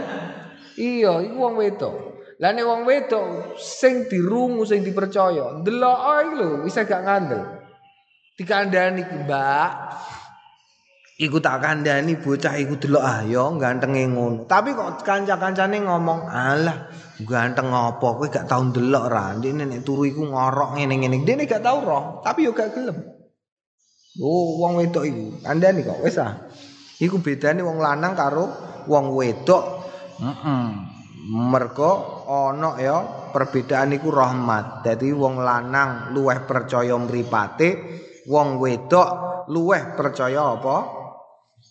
[0.76, 2.05] Iya, iku wong wedok.
[2.36, 7.42] Lah nek wong wedok sing dirungu sing dipercaya, ndelok iki lho bisa gak ngandel.
[8.36, 9.70] Dikandani Mbak.
[11.16, 14.44] Iku tak kandani bocah iku delok ah ya gantenge ngono.
[14.44, 16.92] Tapi kok kanca-kancane ngomong, "Alah,
[17.24, 19.32] ganteng apa kowe gak tau ndelok ra.
[19.32, 23.00] Ndekne nek turu iku ngorok ngene-ngene." Dene gak tau roh, tapi yo gak gelem.
[24.20, 26.36] Oh, wong wedok iku kandani kok wis ah.
[27.00, 28.44] Iku bedane wong lanang karo
[28.84, 29.88] wong wedok.
[30.20, 30.36] Heeh.
[30.36, 30.95] Mm -mm.
[31.26, 32.96] Mergo ana ya
[33.34, 34.86] perbedaan iku rahmat.
[34.86, 37.68] Dadi wong lanang luweh percaya mripate,
[38.30, 39.08] wong wedok
[39.50, 40.76] luweh percaya apa?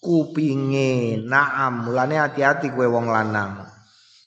[0.05, 1.17] kupinge.
[1.25, 3.65] Naam, mulane hati-hati kowe wong lanang.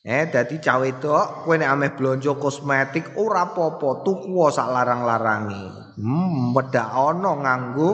[0.03, 5.95] Eh dadi cawe wedok kowe nek ameh blonjo kosmetik ora apa-apa tuku sak larang-larangi.
[6.01, 7.91] Hmm wedak ana nganggo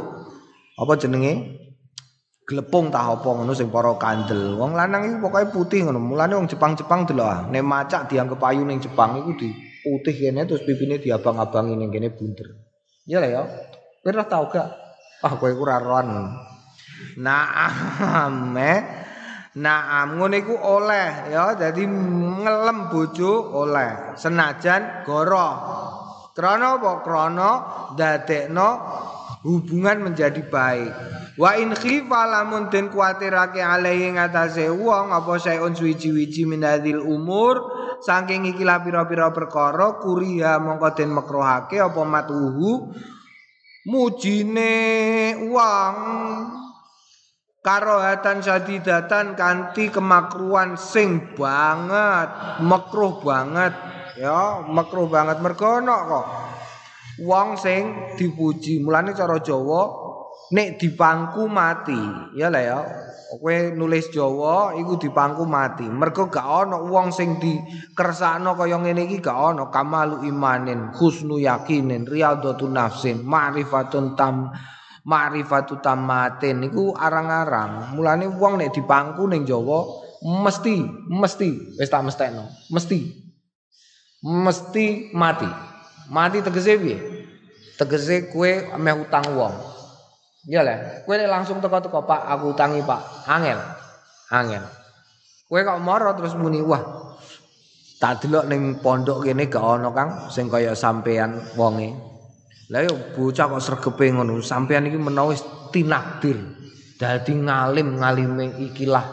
[0.78, 1.63] apa jenenge?
[2.44, 4.60] Glepung tah apa ngono sing para kandel.
[4.60, 5.96] Wong lanang iku pokoke putih ngono.
[5.96, 7.40] Mulane wong Jepang-Jepang delok ah.
[7.48, 9.48] Nek macak dianggep ayu ning Jepang iku di
[9.80, 12.52] putih kene terus pipine diabang-abangi ning kene bunder.
[13.08, 13.42] Iya lah ya.
[14.04, 14.68] Kowe tau gak?
[15.24, 16.08] Ah kowe ora roan.
[17.16, 18.80] Naam eh.
[19.56, 21.56] Naam ngono iku oleh ya.
[21.56, 21.80] Jadi
[22.44, 24.20] ngelem bojo oleh.
[24.20, 25.48] Senajan goro.
[26.36, 26.92] Krana apa?
[27.00, 27.50] Krana
[27.96, 28.68] dadekno
[29.48, 30.92] hubungan menjadi baik.
[31.34, 37.58] Wa in khifa lamun den kuatirake alaihi ngatasé wong apa sayun suwi-wiji minadil umur
[38.06, 42.94] saking iki pira-pira perkara kuriya mongko den makruhake apa matuhu
[43.90, 44.78] mujine
[45.50, 45.94] wong
[47.66, 52.30] karohatan sadidatan kanthi kemakruan sing banget
[52.62, 53.74] makruh banget.
[54.14, 55.42] Ya makruh banget.
[55.42, 56.26] Mergo kok.
[57.26, 58.78] Wong sing dipuji.
[58.78, 60.03] Mulane cara Jawa
[60.52, 61.96] nek dipangku mati
[62.36, 62.80] ya lah ya.
[63.34, 65.82] Kowe nulis Jawa iku dipangku mati.
[65.88, 72.06] Mergo gak ana wong sing dikersakno kaya ngene iki gak ana kamalu imanin husnu yakinin
[72.06, 74.54] riyadhatun nafsin ma'rifatun tam
[75.02, 77.98] ma'rifatu tamatin niku arang-arang.
[77.98, 79.82] Mulane wong nek dipangku ning Jawa
[80.22, 83.24] mesti mesti wis tak mestekno mesti.
[84.24, 85.50] Mesti mati.
[86.08, 86.96] Mati tegese piye?
[87.76, 89.73] Tegese kowe meh utang wong
[90.44, 90.76] Iya lah,
[91.08, 93.56] kue langsung teko-teko Pak, aku utangi Pak, angel,
[94.28, 94.64] angel.
[95.48, 96.84] Kue kok moro terus muni wah,
[97.96, 101.96] tak delok neng pondok gini gak ono kang, sing kaya sampean wonge.
[102.68, 105.40] Lah yo bocah kok sregepe ngono, sampean iki menawis
[105.72, 106.36] tinakdir.
[107.00, 109.06] Dadi ngalim ngalime ikilah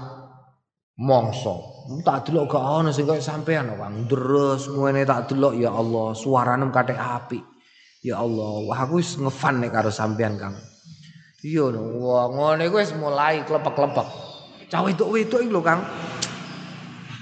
[1.00, 1.88] mongso.
[2.04, 4.04] Tak delok gak ono sing kaya sampean kang.
[4.04, 7.40] Terus ngene tak delok ya Allah, suaranem kathek api.
[8.04, 10.58] Ya Allah, wah aku wis ngefan nek karo sampean Kang.
[11.42, 14.08] Iya no, wah ngono iku wis mulai klepek-klepek.
[14.70, 15.82] Cah wedok-wedok iki lho Kang.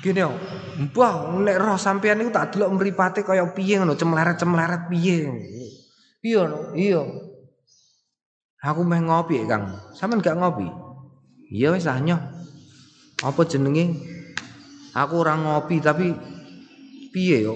[0.04, 0.32] Gini yo,
[0.80, 5.28] mbah nek roh sampean niku tak delok mripate kaya piye ngono, cemleret-cemleret piye.
[6.20, 7.00] Iya no, iya.
[8.60, 9.72] Aku meh ngopi Kang.
[9.96, 10.68] Sampeyan gak ngopi?
[11.48, 12.20] Iya wis anyo.
[13.24, 13.96] Apa jenenge?
[15.00, 16.12] Aku ora ngopi tapi
[17.16, 17.56] piye yo?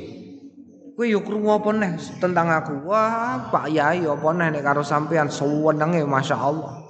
[0.93, 2.86] Kowe yo krungu apa neh tentang aku?
[2.86, 6.86] Wah, Pak Yai apa neh nek karo sampean suwenenge masyaallah.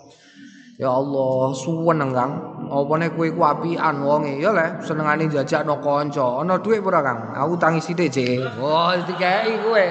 [0.75, 2.31] Ya Allah, suweneng Kang.
[2.67, 6.43] Apa nek kowe ku apian wonge ya le, senengane jajakno kanca.
[6.43, 7.31] Ana dhuwit ora Kang?
[7.31, 8.59] Aku tangi sithik, Cek.
[8.59, 9.87] Oh, dikeki kowe.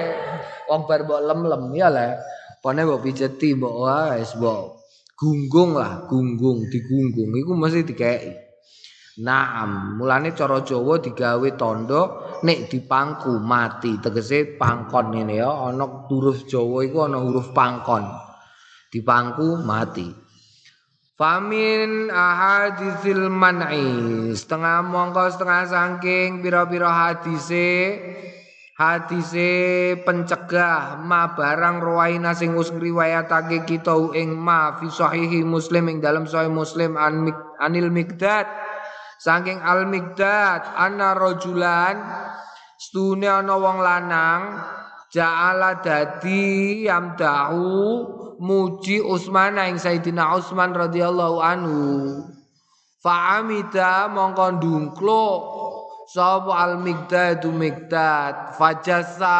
[0.69, 2.13] Wong bar mbok lem-lem ya le.
[2.61, 3.73] Pone mbok pijeti mbok
[4.13, 4.83] wis mbok
[5.23, 8.42] gunggung lah, gunggung, digunggung iku mesti dikeki.
[9.21, 12.01] Naam, mulane cara Jawa digawe tondo
[12.41, 14.01] nek dipangku mati.
[14.01, 18.09] Tegese pangkon ini ya, ana huruf Jawa iku ana huruf pangkon.
[18.89, 20.09] Dipangku mati.
[21.13, 28.01] Famin ahaditsil man'i setengah mongko setengah saking pira-pira hadise
[28.73, 36.01] hadise pencegah ma barang ruwaina sing wis ngriwayatake kita ing ma fi sahihi muslim ing
[36.01, 37.29] dalam sahih muslim an,
[37.61, 38.49] anil mikdad
[39.23, 41.95] Saking al migdad ana rajulan
[42.75, 44.59] stune ana wong lanang
[45.15, 47.71] ja'ala dadi yamdahu
[48.43, 51.83] muji Utsman ing Sayyidina Utsman radhiyallahu anhu.
[52.99, 55.25] Fa'amida mongko ndungklo
[56.11, 59.39] sapa al migdad migdad fajasa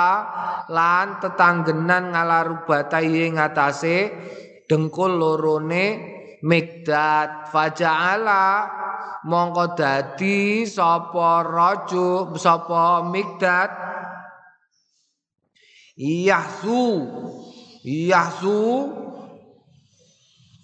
[0.71, 3.97] lan tetanggenan ngalarubatai ngatasé
[4.63, 5.85] dengkul lorone
[6.39, 8.43] migdad faja'ala
[9.23, 13.71] mongko dadi sapa raja sapa migdat
[15.95, 17.07] yahsu
[17.83, 18.59] yahsu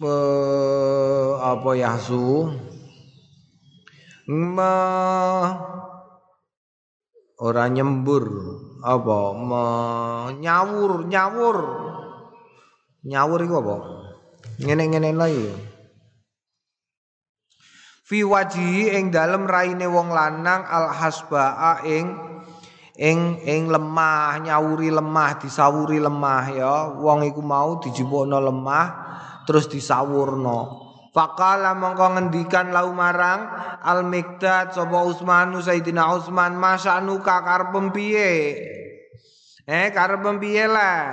[0.03, 2.55] uh, apa yahsu?
[4.29, 4.75] Ma
[7.39, 8.25] ora nyembur
[8.83, 9.17] apa?
[10.39, 11.57] Nyawur nyawur.
[12.99, 13.75] Nyawur iku apa?
[14.59, 15.47] Ngene-ngene lagi
[18.09, 22.17] fi wajihi ing dalem raine wong lanang al hasbaa ing
[22.97, 26.75] ing ing lemah nyawuri lemah disawuri lemah ya.
[26.97, 28.87] Wong iku mau dijupukno lemah
[29.45, 30.89] terus disawurno.
[31.13, 33.45] Fakala mongko ngendikan lau marang
[33.85, 38.57] al mikdad sapa Utsman Sayyidina Utsman masanu kakar piye?
[39.69, 41.05] Eh karep piye lah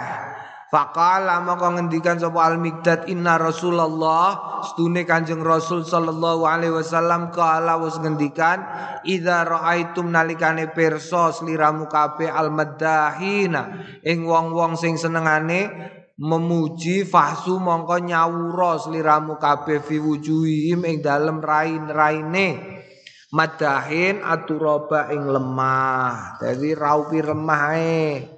[0.76, 4.60] Faqala maka ngendikan sapa Al Miqdad inna Rasulullah.
[4.60, 8.60] Stune Kanjeng Rasul sallallahu alaihi wasallam kala wis ngendikan
[9.08, 13.72] idza raaitum nalikane pirsa sliramu kabeh al madahina
[14.04, 15.72] ing wong-wong sing senengane
[16.20, 22.76] memuji fahsu mongko nyawura sliramu kabeh fi wujuhihim ing dalem rain-raine.
[23.32, 26.36] Madahin aturaba ing lemah.
[26.36, 28.35] Dadi raupi lemah e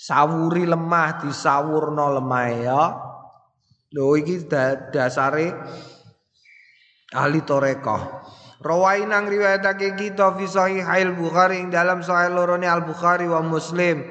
[0.00, 2.84] sawuri lemah disawurno lemah ya.
[3.92, 4.46] Lho iki
[4.94, 5.50] dasare
[7.10, 8.22] ahli toreko
[8.60, 13.40] Rawai nang riwayatake kita fi sahih al Bukhari ing dalam sahih lorone Al Bukhari wa
[13.40, 14.04] Muslim.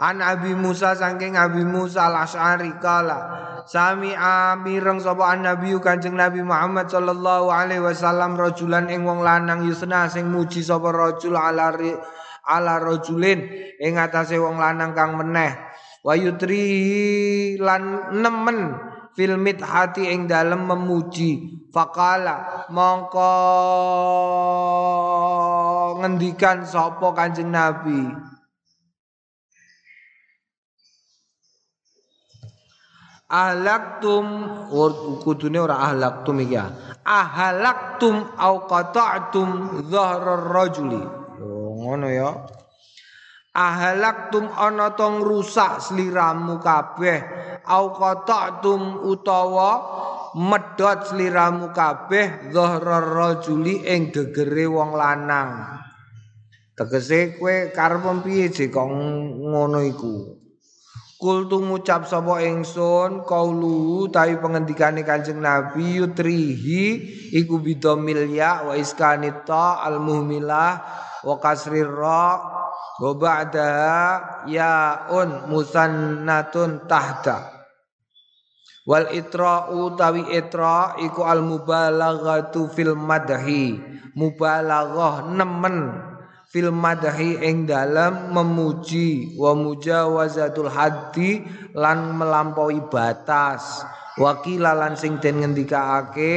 [0.00, 6.40] An Abi Musa saking Abi Musa Al Asy'ari kala sami amireng sapa Nabi Kanjeng Nabi
[6.40, 11.68] Muhammad sallallahu alaihi wasallam rajulan ing wong lanang yusna sing muji sapa rajul ala
[12.50, 13.46] ala rajulin
[13.78, 15.54] ing atase wong lanang kang meneh.
[16.02, 18.74] Wa yutri lan nemen
[19.14, 21.60] fil hati ing dalem memuji.
[21.70, 23.30] Faqala mongko
[26.02, 28.10] ngendikan sapa kanjeng nabi?
[33.30, 34.26] Ahlaktum
[35.22, 36.74] kudune ora ahlaktum iki ya.
[37.06, 41.19] Ahlaktum au qata'tum dhahrar rajuli
[41.90, 42.30] ngono ya.
[43.50, 47.18] Ahalaktum ana to ngrusak sliramu kabeh.
[47.66, 49.70] Au qata'tum utawa
[50.38, 55.66] medhot sliramu kabeh dhahrar rajuli ing gegere wong lanang.
[56.78, 60.40] Tegese kowe karep piye kok ngono iku?
[61.20, 66.84] Kultu ngucap sapa ingsun kaulu tawi pengendikane Kanjeng Nabi yutrihi
[67.36, 70.80] iku bidomil ya wa iskanita al muhmilah
[71.24, 72.40] wa kasrir ra
[73.00, 77.60] wa ba'daha yaun musannatun tahta.
[78.88, 83.76] Wal itra'u tawi itra iku al mubalaghatu fil madhi.
[84.16, 85.94] Mubalaghah nemen
[86.50, 91.44] fil madhi ing dalam memuji wa mujawazatul haddi
[91.76, 93.86] lan melampaui batas.
[94.18, 96.34] Wakila lan sing den ngendikaake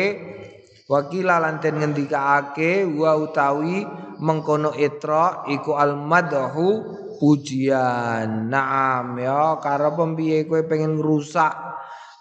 [0.94, 3.82] wakila lan den ngendikaake wa utawi
[4.22, 8.52] mengkono itra iku al madhu pujian.
[8.52, 11.74] Naam ya karena piye kowe pengen ngrusak?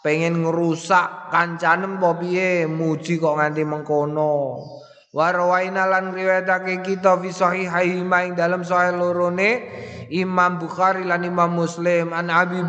[0.03, 2.67] Pengen ngerusak kancanem apa piye?
[2.67, 4.59] Muji kok nganti mengkono.
[5.13, 9.51] Warwaina lan riwayatake kita fi sahihaih ing dalam sahih lorone
[10.13, 12.61] Imam Bukhari lan Imam Muslim an Abi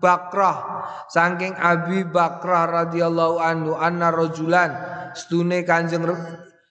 [0.00, 4.72] Bakrah saking Abi Bakrah radhiyallahu anhu anna rajulan
[5.12, 6.08] stune Kanjeng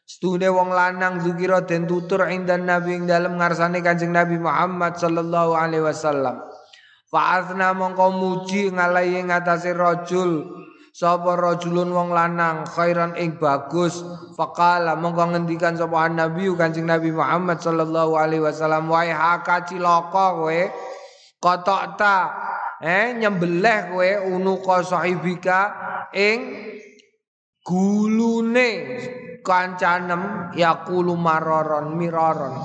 [0.05, 5.57] Stune wong lanang zikira den tutur indan nabi ing dalem ngarsane Kanjeng Nabi Muhammad sallallahu
[5.57, 6.45] alaihi wasallam.
[7.09, 10.45] Fa'athna mongko muji ngalahi ngatasé rajul
[10.95, 13.99] sapa rajulun wong lanang khairan ing bagus.
[14.39, 20.61] Faqala mongko ngendikan sapa nabi Kanjeng Nabi Muhammad sallallahu alaihi wasallam wae haka cilaka kowe
[21.99, 22.17] ta
[22.79, 25.59] eh nyembelih kowe unuka sahibika
[26.15, 26.63] ing
[27.59, 28.69] gulune
[29.43, 32.55] kancanem yakulu maroron miroron.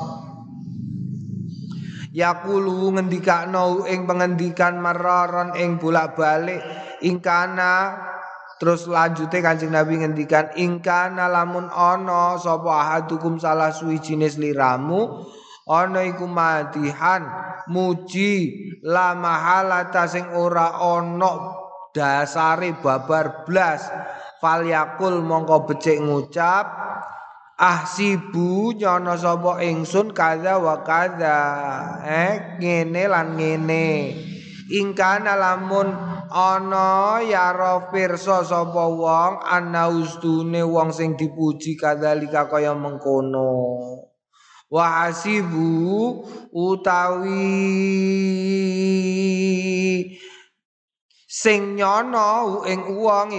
[2.14, 6.59] Yakulu ngendikakno ing pengendikan maroron ing bolak-balik
[7.07, 8.07] ingkana
[8.61, 15.24] terus lanjute Kanjeng Nabi ngendikan ingkana lamun ana sapa ahadukum salah suwi jenis liramu
[15.64, 17.24] ana iku madihan
[17.72, 18.52] muji
[18.84, 21.56] la mahalata sing ora ana
[21.96, 23.88] dasare babar blas
[24.44, 26.68] falyakul mongko becik ngucap
[27.56, 31.36] ahsibu nyono sapa ingsun kaza wa kaza
[32.04, 33.88] eh ngene lan ngene.
[34.70, 35.90] Ingkana lamun
[36.31, 37.51] ana ya
[37.91, 43.51] pirsa sapa wong ana ustune wong sing dipuji kadzalika kaya mengkono.
[44.70, 46.22] Wa hasibu
[46.55, 47.43] utawi
[51.26, 53.35] sing nyono ing wong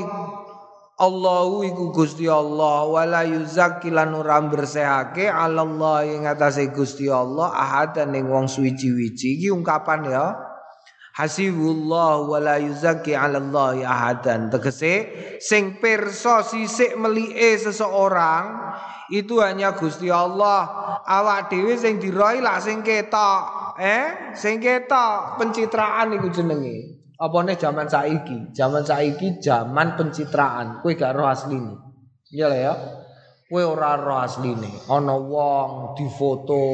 [1.02, 8.14] Allahu iku Gusti Allah wala yuzakki lan ora bersehake Allah ing atase Gusti Allah ahadan
[8.14, 9.42] ning wong suwi-wiji.
[9.42, 10.51] Iki ungkapan ya
[11.12, 14.48] Hasibullah wala yuzakki Allah ahadan.
[14.48, 15.12] Tegese
[15.44, 18.72] sing pirsa sisik melike seseorang
[19.12, 20.72] itu hanya Gusti Allah.
[21.04, 24.32] Awak dhewe sing diroi lak sing ketok eh?
[24.40, 27.04] Sing ketok pencitraan iku jenenge.
[27.22, 28.56] Apa nih zaman saiki?
[28.56, 30.82] Zaman saiki zaman pencitraan.
[30.82, 31.76] Kue gak roh asline.
[32.32, 32.74] Iya lah ya.
[33.46, 34.90] Kue ora roh asline.
[34.90, 36.66] Ana wong difoto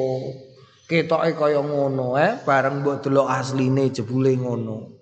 [0.88, 4.98] ketoke kaya ngono eh bareng mbok delok asline jebule ngono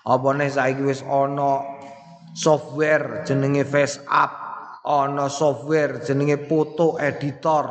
[0.00, 1.60] Apa nih saiki wis ana
[2.32, 4.32] software jenenge Face App,
[4.80, 7.68] ana software jenenge foto editor,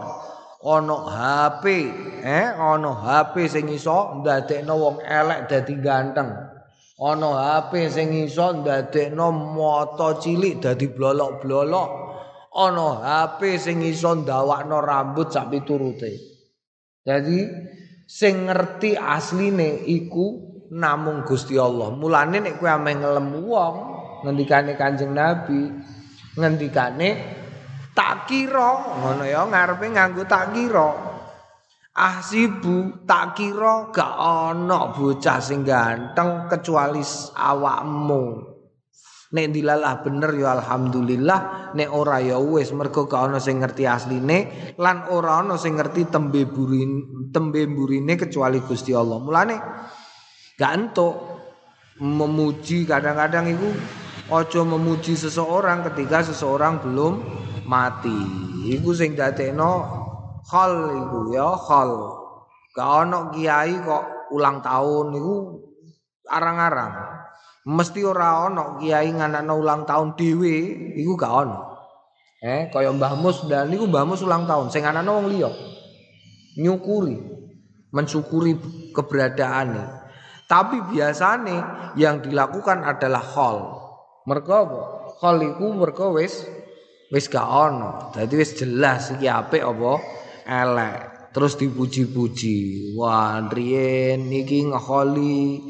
[0.62, 1.64] ana HP,
[2.22, 6.30] eh ana HP sing iso ndadekno wong elek dadi ganteng.
[7.02, 11.90] Ana HP sing iso ndadekno mata cilik dadi blolok-blolok.
[12.54, 16.39] Ana HP sing iso ndawakno rambut sak piturute.
[17.04, 17.40] Jadi
[18.10, 21.94] sing ngerti asline iku namung Gusti Allah.
[21.94, 22.98] Mulane nek kowe ame
[23.46, 23.76] wong
[24.26, 25.72] ngendikane Kanjeng Nabi,
[26.36, 27.10] ngendikane
[27.96, 30.90] tak kira, ngono ya ngarepe nganggo tak kira.
[32.00, 37.04] Ahsibu tak kira gak ana bocah sing ganteng kecuali
[37.36, 38.49] awakmu.
[39.30, 44.74] Nek dilalah bener ya alhamdulillah, nek ora ya wis mergo gak ana sing ngerti asline
[44.82, 49.22] lan ora ana sing ngerti tembe burin tembe burine kecuali Gusti Allah.
[49.22, 49.56] Mulane
[50.58, 51.14] gak entuk
[52.02, 53.70] memuji kadang-kadang itu
[54.34, 57.22] ojo memuji seseorang ketika seseorang belum
[57.70, 58.18] mati.
[58.66, 59.86] Iku sing dadekno
[60.50, 60.74] hal
[61.06, 61.90] iku ya hal
[62.74, 65.36] gak ono kiai kok ulang tahun iku
[66.34, 67.19] arang-arang
[67.68, 70.56] mesti ora ono kiai nganakno ulang tahun dhewe
[70.96, 71.58] iku gak ono
[72.40, 75.52] eh kaya Mbah Mus dan niku Mbah Mus ulang tahun sing anakno wong liya
[76.56, 77.20] nyukuri
[77.92, 78.56] mensyukuri
[78.96, 80.00] keberadaannya
[80.50, 83.58] tapi biasanya yang dilakukan adalah hall.
[84.26, 84.82] Mereka apa?
[85.22, 86.42] Hall itu mereka wis
[87.14, 88.10] wis gak ono.
[88.18, 90.02] Jadi wis jelas iki apik apa
[90.50, 90.98] elek.
[91.38, 92.58] Terus dipuji-puji.
[92.98, 95.62] Wah, Drien niki ngeholi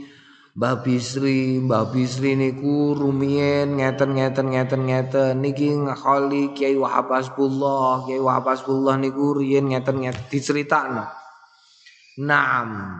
[0.59, 5.39] Mbah Bisri, Mbah Bisri niku rumien ngeten ngeten ngeten ngeten.
[5.39, 10.19] Niki ngeholi Kiai Wahab Hasbullah, Kiai Wahab Hasbullah niku riyen ngeten ngeten.
[10.27, 11.07] Diceritakno.
[12.27, 12.99] Naam.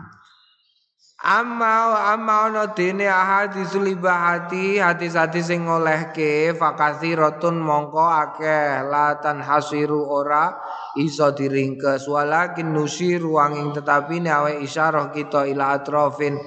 [1.20, 8.88] Amma amma ana dene ahadis libahati hadis-hadis sing ngolehke fakasiratun mongko akeh.
[8.88, 10.56] Latan hasiru ora
[10.96, 12.08] iso diringkes.
[12.08, 16.40] Walakin nusir ruanging tetapi awe isyarah kita ila atrofin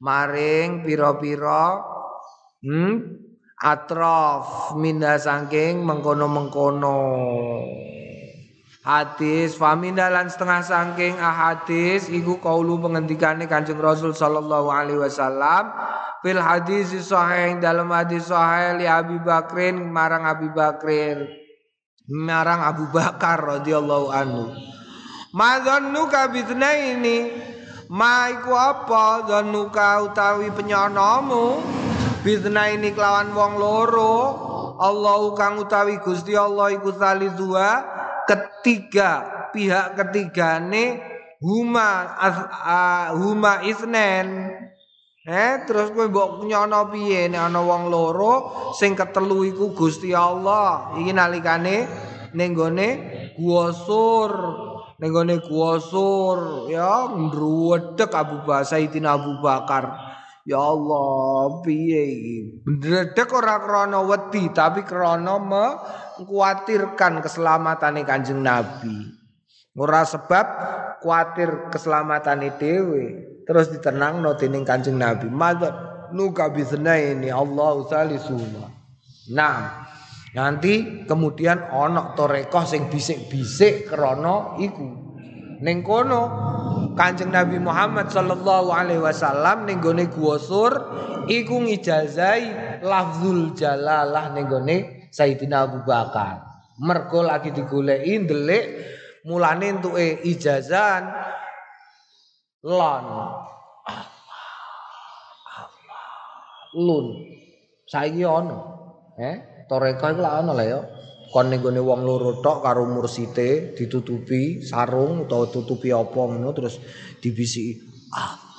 [0.00, 1.78] maring pira-pira
[2.64, 3.20] hmm
[3.60, 7.00] atrof minda saking mengkono-mengkono.
[8.80, 15.68] Hadis famindalan setengah sangking ahadis iku kaulu pengendikane Kanjeng Rasul sallallahu alaihi wasallam.
[16.24, 21.28] Fil hadis sahih dalam hadis sahih li Abi Bakrin marang Abi Bakrin.
[22.10, 24.50] Marang Abu Bakar radhiyallahu anhu.
[25.30, 27.30] Madzannuka ini
[27.90, 31.58] Ma iku apa dzanuka utawi penyonomu
[32.22, 34.14] ini kelawan wong loro.
[34.78, 36.94] Allahu kang utawi Gusti Allah iku
[37.34, 37.82] dua
[38.30, 39.10] ketiga
[39.50, 41.02] pihak ketiga ketigane
[41.42, 44.54] huma uh, huma isnen.
[45.26, 50.94] Eh terus kowe mbok nyono piye nek ana wong loro sing ketelu iku Gusti Allah?
[50.94, 51.90] Iki nalikane
[52.38, 52.88] ning gone
[53.34, 54.30] gua sur
[55.00, 60.10] ning gone gua sur ya ndruwedek Abu Bakar Sayyidina Abu Bakar
[60.48, 62.36] Ya Allah, piye iki?
[62.64, 69.20] Ndredeg ora krana wedi, tapi krana mengkuatirkan keselamatan Kanjeng Nabi.
[69.76, 70.46] Ora sebab
[71.04, 73.04] kuatir keselamatan dhewe,
[73.44, 75.28] terus ditenangno dening Kanjeng Nabi.
[75.28, 78.66] Madzat nuka ini Allah salisuna.
[79.30, 79.86] Nah,
[80.30, 84.88] nanti kemudian onok torekoh sing bisik-bisik krana iku.
[85.60, 86.22] Ning kono
[86.96, 90.72] Kanjeng Nabi Muhammad sallallahu alaihi wasallam ning gone Gua Sur
[91.28, 94.76] iku ngijazai lafzul jalalah ning gone
[95.12, 96.46] Sayyidina Abu Bakar.
[96.80, 98.64] Mergo lagi digoleki ndelik
[99.28, 101.12] mulane entuke ijazan.
[102.64, 103.04] Lon.
[106.78, 107.06] Lun.
[107.84, 108.58] Saiki ono.
[109.20, 110.80] Eh toreka iku lak ono lah ya
[111.30, 116.82] kon ning wong loro tok karo mursite ditutupi sarung utawa tutupi apa ngono terus
[117.22, 117.78] dibisiki
[118.10, 118.50] Allah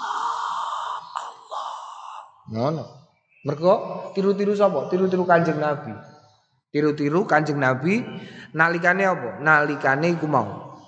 [1.52, 1.68] Allah.
[2.52, 2.86] Ngono.
[3.42, 3.74] Mergo
[4.14, 4.88] tiru-tiru sapa?
[4.88, 5.94] Tiru-tiru Kanjeng Nabi.
[6.72, 8.00] Tiru-tiru Kanjeng Nabi
[8.54, 9.42] nalikane apa?
[9.42, 10.80] Nalikane iku mau.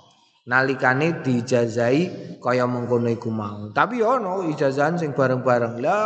[0.43, 3.71] Nalikane dijazai kaya mengkono iku mau.
[3.73, 5.81] Tapi ono ijazahan sing bareng-bareng.
[5.81, 5.99] La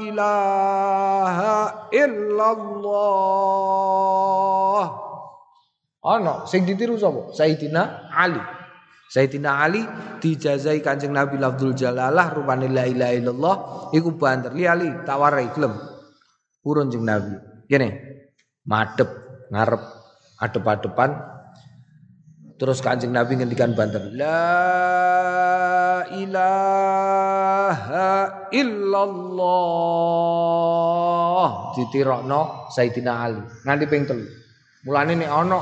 [0.00, 2.94] ilaha illallah.
[6.04, 7.32] Ana sing ditiru sapa?
[7.36, 8.40] Sayyidina Ali.
[9.12, 9.84] Sayyidina Ali
[10.20, 13.56] dijazai Kanjeng Nabi Lafzul Jalalah rupane la ilaha illallah
[13.92, 14.52] iku banter.
[14.56, 15.76] Li Ali tawarai gelem.
[16.64, 17.36] Purun jeng Nabi.
[17.68, 17.88] Kene.
[18.64, 19.08] Madep
[19.52, 19.82] ngarep
[20.40, 21.34] adep-adepan
[22.54, 24.38] Terus Kanjeng Nabi ngendikan banter, La
[26.12, 28.04] ilaha
[28.52, 29.88] illallah.
[31.76, 33.40] Ditirokno Sayyidina Ali.
[33.64, 34.26] Nganti ping telu.
[34.84, 35.58] Mulane nek ana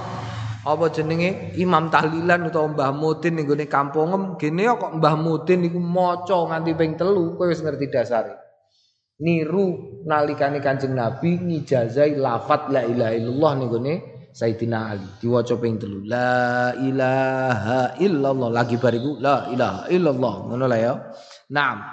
[0.62, 1.55] apa jenenge?
[1.59, 6.74] Imam Tahlilan utawa Mbah Mutin ning gone kampungem gene kok Mbah Mutin iku maca nganti
[6.78, 8.34] ping telu kowe wis ngerti dasare.
[9.22, 15.05] Niru nalikane Kanjeng Nabi ngijazai lafat la ilaha illallah ning gone Sayyidina Ali.
[15.20, 18.49] Diwaca ping telu la ilaha illallah.
[18.49, 20.35] Lagi bariku la ilaha illallah.
[20.49, 20.97] Ngono lah ya.
[21.53, 21.85] Naam.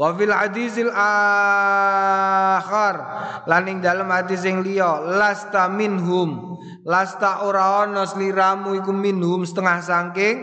[0.00, 2.96] Wa fil hadisil akhar.
[3.44, 6.56] Laning dalam hadis sing liya lasta minhum.
[6.82, 10.36] Lasta ora ana sliramu iku minhum setengah saking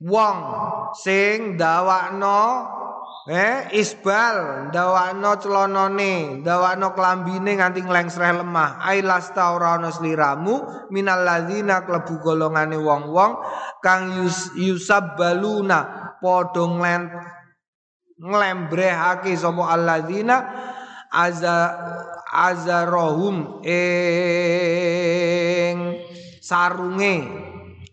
[0.00, 0.36] wong
[0.96, 2.79] sing dawakno
[3.28, 8.80] Eh isbal ndawakno celonone, ndawakno klambine nganti nglengsreh lemah.
[8.80, 13.32] Ai lasta ora ana sliramu minal ladzina klebu golongane wong-wong
[13.84, 17.12] kang yus, yusabbaluna padha nglen
[18.20, 20.36] nglembrehake sapa alladzina
[21.12, 21.76] aza
[22.24, 24.16] azarahum ing
[26.40, 27.24] sarunge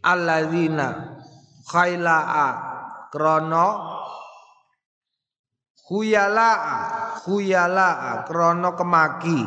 [0.04, 0.88] alladzina
[1.68, 2.52] khailaa
[3.12, 3.87] krana
[5.88, 6.52] khuyala
[7.24, 9.42] khuyala krono kemaki.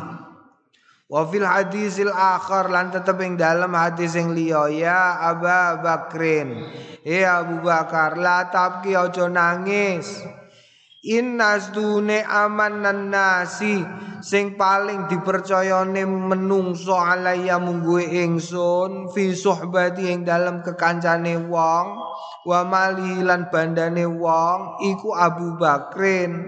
[1.11, 6.55] Wa fil hadisil akhar lan tetep ing dalem hadis sing liya ya Aba Bakrin
[7.03, 10.23] ya Abu Bakar la tabki aja nangis
[11.01, 13.81] Innas dune amanan nasi.
[14.21, 21.87] Sing paling dipercayane menungso alaya mungguwe ingsun fi suhbati ing dalam kekancane wong.
[22.45, 26.45] Wa malilan bandane wong iku Abu Bakrin.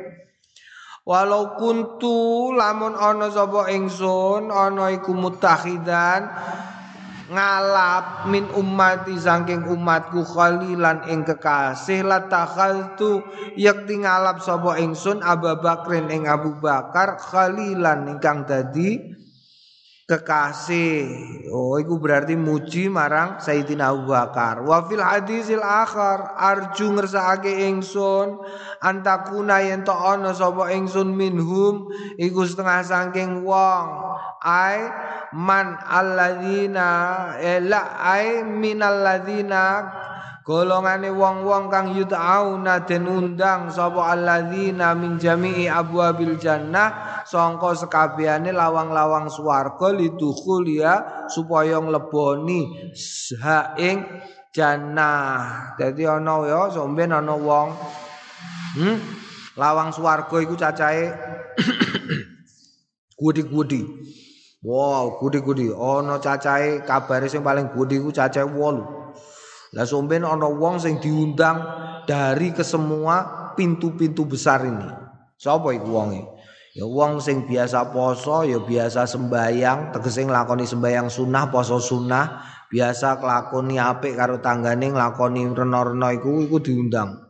[1.02, 6.30] Walau kuntu lamun ana sapa ingsun ana iku mutakhidan
[7.32, 12.04] ngalap min ummati saking umatku khalilan ing kekasih.
[12.04, 13.24] La takhaltu
[13.56, 19.23] yakti ngalap sapa ingsun Abu Bakrin ing Abu Bakar khalilan ingkang dadi
[20.04, 21.08] kekasih.
[21.48, 24.60] Oh, itu berarti muji marang Sayyidina Abu Bakar.
[24.68, 28.36] Wa fil hadisil akhar arju ngersakake ingsun
[28.84, 31.88] antakuna yen to ana sapa ingsun minhum
[32.20, 33.88] iku setengah saking wong.
[34.44, 34.92] Ai
[35.32, 39.88] man alladzina ela ai minalladzina
[40.44, 49.32] golongane wong-wong kang yut'auna den undang sapa alladzina min jami'i abwabil jannah sangka sekabehane lawang-lawang
[49.32, 52.92] swarga lidukhul ya supaya ngleboni
[53.40, 54.04] ha ing
[54.52, 55.72] jannah.
[55.80, 57.72] Dadi ana ya somben ana wong
[58.84, 58.98] hmm?
[59.56, 61.08] lawang swarga iku cacahe
[63.20, 63.88] gudi-gudi.
[64.60, 65.72] Wow gudi-gudi.
[65.72, 69.03] Ana cacahe kabare sing paling gudi iku cacahe 8
[69.74, 71.58] lah somben ana wong sing diundang
[72.06, 74.90] dari ke semua pintu-pintu besar ini.
[75.38, 76.22] Sapa iku wonge?
[76.74, 82.26] Ya wong sing biasa poso, ya biasa sembayang, tegese nglakoni sembayang sunah, poso sunah,
[82.70, 87.30] biasa kelakoni apik karo tanggane nglakoni rena-rena iku iku diundang.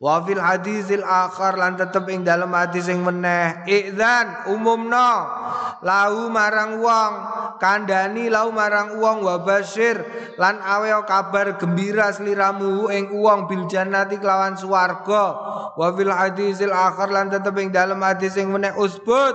[0.00, 5.30] Wa fil hadisil akhar lan tetep ing dalam hadis sing meneh idzan umumna
[5.82, 7.12] lahu marang wong.
[7.58, 10.02] Kandhani lahu marang wong wa basyir
[10.38, 15.26] lan awe kabar gembira sliramu ing wong bil jannati kelawan swarga.
[15.74, 19.34] Wa fil hadisil akhar lan tetep ing dalam hadis sing meneh usbut.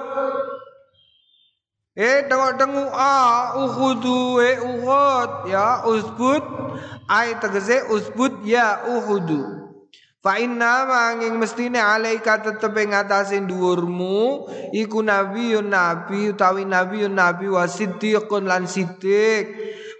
[1.97, 5.51] Eh tengok-tengok ah uhudu eh uhud.
[5.51, 6.43] Ya usbut.
[7.07, 9.66] Ai tegese usbut ya uhudu
[10.17, 17.45] Fa inna manging mestine alaika tetep ing atase dhuwurmu iku nabiyun nabi utawi nabiyun nabi
[17.45, 19.45] wa siddiqun lan siddiq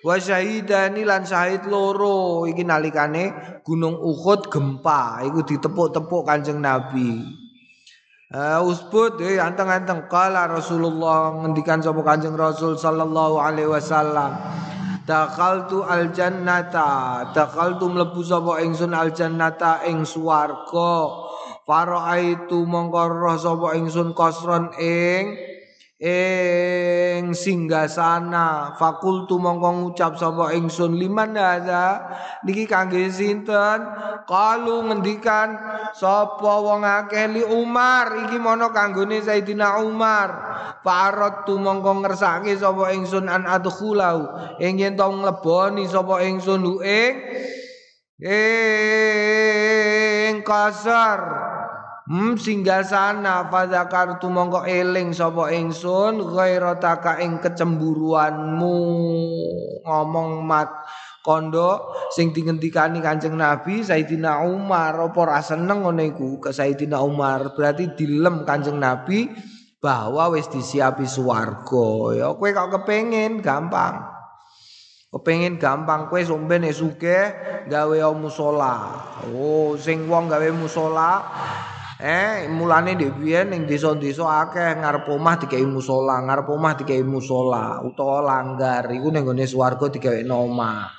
[0.02, 2.50] wa syahidani lan syahid loro.
[2.50, 7.22] Iki nalikane gunung Uhud gempa iku ditepuk-tepuk Kanjeng Nabi.
[8.28, 10.10] Uh, usbut eh anteng-anteng.
[10.12, 14.34] Kala Rasulullah ngendikan sapa Kanjeng Rasul sallallahu alaihi wasallam
[15.08, 21.24] Dakaltu al jannata Dakaltu mlebu sapa ingsun al jannata ing swarga.
[21.64, 25.47] Faraitu mongko roh sapa ingsun kosron ing
[25.98, 32.06] ing singgasana fakultu mongko ngucap sapa ingsun liman hadza?
[32.46, 33.82] Niki kangge sinten?
[34.30, 35.58] Kalu ngendikan
[35.98, 38.30] sapa wong akeh li Umar?
[38.30, 40.30] Iki mono kanggone Sayyidina Umar.
[40.86, 44.30] Farot tu mongko ngersake sapa ingsun an adkhulau
[44.62, 47.14] ing yen to ngleboni sapa ingsun ing
[48.22, 51.57] ing kasar
[52.08, 58.80] Hmm singgasana fadzakartu mongko eling sapa ingsun ghairataka ing kecemburuanmu.
[59.84, 60.72] Ngomong mat
[61.20, 66.40] kondo sing dingendikani Kanjeng Nabi Sayyidina Umar apa ora seneng ngono iku?
[66.40, 69.28] Ke Sayyidina Umar berarti dilem Kanjeng Nabi
[69.84, 72.16] bahwa wis disiapi swarga.
[72.16, 73.44] Ya kowe kok kepengin?
[73.44, 74.16] Gampang.
[75.12, 77.36] Kepengin gampang kowe sombene sugih
[77.68, 78.96] gawe musola
[79.28, 81.20] oh sing wong gawe musola
[81.98, 87.82] Eh, mulane ndek biyen ning desa-desa akeh ngarep omah dikai musola, ngarep omah dikai musola
[87.82, 90.94] utawa langgar iku ning gone swarga digawe omah.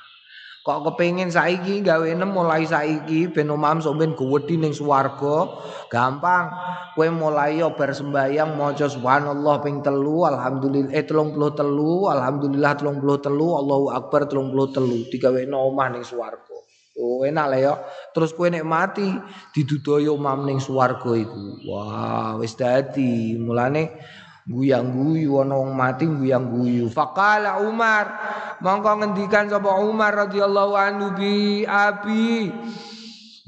[0.67, 6.51] Kok kepengin saiki gawe nem mulai saiki ben omam sok ben gowedi ning swarga, gampang.
[6.99, 13.07] Kowe mulai yo bar sembayang maca subhanallah ping telu, alhamdulillah eh 33, alhamdulillah 33,
[13.39, 16.48] Allahu akbar 33 digawe omah ning swarga.
[16.99, 17.75] Oh enak lah ya.
[18.11, 19.07] Terus kowe nek mati
[19.55, 21.63] didudaya omam ning swarga iku.
[21.71, 23.39] Wah, wis dadi.
[23.39, 23.95] Mulane
[24.49, 28.17] guyang guyu ana wong mati guyang guyu faqala Umar
[28.65, 32.49] mongko ngendikan sapa Umar radhiyallahu anhu bi abi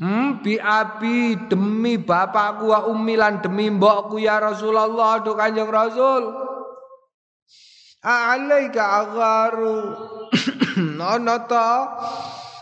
[0.01, 6.25] Hmm, bi abi demi bapakku wa ummi lan demi mbokku ya Rasulullah do Kanjeng Rasul.
[8.01, 9.93] Alaika agharu.
[10.97, 11.69] Nono to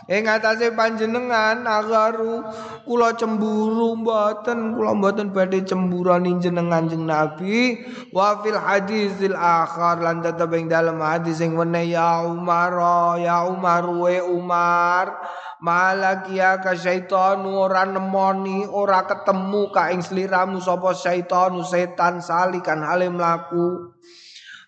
[0.09, 2.41] Ing atase panjenengan agaru
[2.81, 4.73] kula cemburu mboten.
[4.73, 7.77] Kula mboten badhe cemburani jenengan jeng Nabi.
[8.09, 12.73] Wa fil hadisil akhar lan tetep ing dalem hadis sing wene ya Umar
[13.21, 15.13] ya Umar we Umar
[15.59, 22.79] Malak ya ka syaitan ora nemoni ora ketemu ka ing sliramu sapa syaitan setan salikan
[22.79, 23.91] halim laku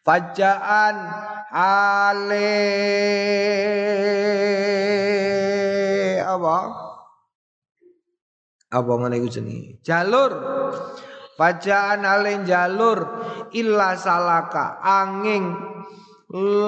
[0.01, 0.95] Fajaan
[1.53, 2.57] ale
[6.25, 6.57] apa?
[8.71, 9.77] Apa ngene iku jenenge?
[9.85, 10.31] Jalur.
[11.37, 12.97] Fajaan ale jalur
[13.53, 15.53] illa salaka angin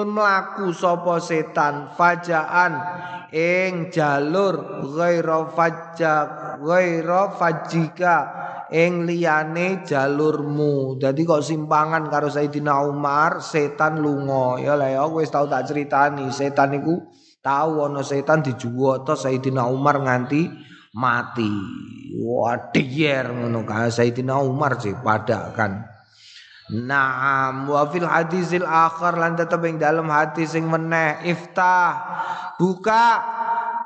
[0.04, 2.76] mlaku sapa setan fajaan
[3.32, 8.16] ing jalur ghaira fajjak ghaira fajjika
[8.72, 10.96] ing liyane jalurmu.
[10.96, 14.60] Dadi kok simpangan karo Sayyidina Umar, setan lunga.
[14.62, 17.00] Ya lah ya wis tau tak critani, setan iku
[17.44, 20.48] tahu ana setan dijuwoto Sayyidina Umar nganti
[20.96, 21.50] mati.
[22.22, 25.94] Wah, diyer ngono ka Sayyidina Umar sih pada kan.
[26.64, 31.92] Naam wa fil hadisil akhar lan tetep ing dalam hadis sing meneh iftah
[32.56, 33.20] buka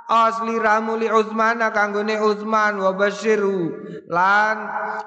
[0.08, 3.76] asli ramu li Utsman kanggone Utsman wa basyiru
[4.08, 4.56] lan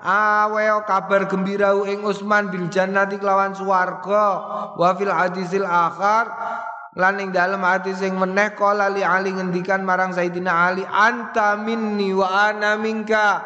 [0.05, 4.25] aweo kabar gembira ing Utsman bil jannati kelawan swarga
[4.77, 6.29] wa fil hadisil akhar.
[6.91, 12.11] Lan ing dalem hadis sing meneh kala li Ali ngendikan marang Sayyidina Ali anta minni
[12.11, 13.39] wa ana minka.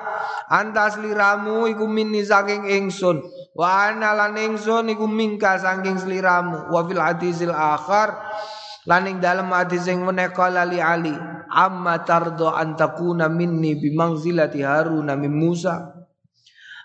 [0.49, 3.21] Anta sliramu iku minni saking ingsun.
[3.53, 6.73] Wa ana lan ingsun iku minka saking sliramu.
[6.73, 8.17] Wa fil hadisil akhar
[8.85, 11.13] lan ing dalem hadis sing meneh kala li Ali
[11.49, 16.05] amma tardo antakuna minni bimangzilati Harun min Musa?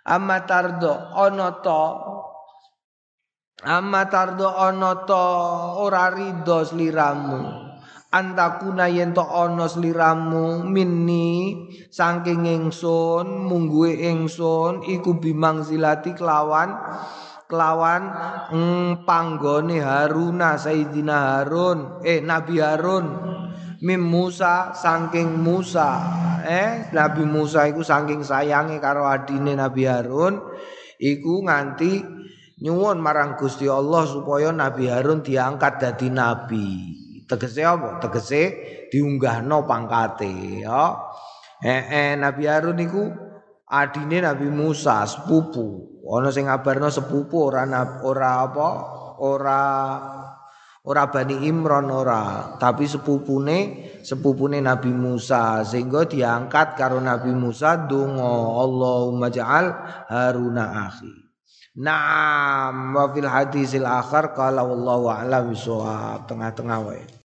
[0.09, 1.85] Amma tardo ono to
[3.69, 5.25] amma tardo ono to
[5.85, 7.69] ora rido sliramu.
[8.11, 9.23] Antakuna yen to
[9.71, 11.55] sliramu minni
[11.93, 16.75] saking ingsun mungguhe ingsun iku bimangzilati kelawan
[17.51, 18.15] kelawan
[18.55, 21.99] mm, panggone Haruna Sayyidina Harun.
[22.07, 23.07] Eh Nabi Harun.
[23.83, 25.99] Mim Musa saking Musa.
[26.47, 30.39] Eh Nabi Musa iku saking sayange karo adine Nabi Harun.
[31.03, 31.99] Iku nganti
[32.63, 36.95] nyuwun marang Gusti Allah supaya Nabi Harun diangkat dadi nabi.
[37.27, 37.99] Tegese apa?
[37.99, 38.43] Tegese
[38.93, 40.95] diunggahno pangkate ya.
[41.61, 43.03] Eh, eh Nabi Harun iku
[43.67, 47.63] adine Nabi Musa sepupu ana sing ngabarno sepupu ora
[48.03, 48.69] ora apa
[49.23, 49.61] ora
[50.81, 58.25] Ora Bani Imron ora, tapi sepupune sepupune Nabi Musa sehingga diangkat karo Nabi Musa donga
[58.65, 59.77] Allahumma ja'al
[60.09, 61.13] Haruna akhi.
[61.85, 65.53] Naam wa fil hadisil akhar qala wallahu a'lam
[66.25, 67.05] tengah-tengah wae.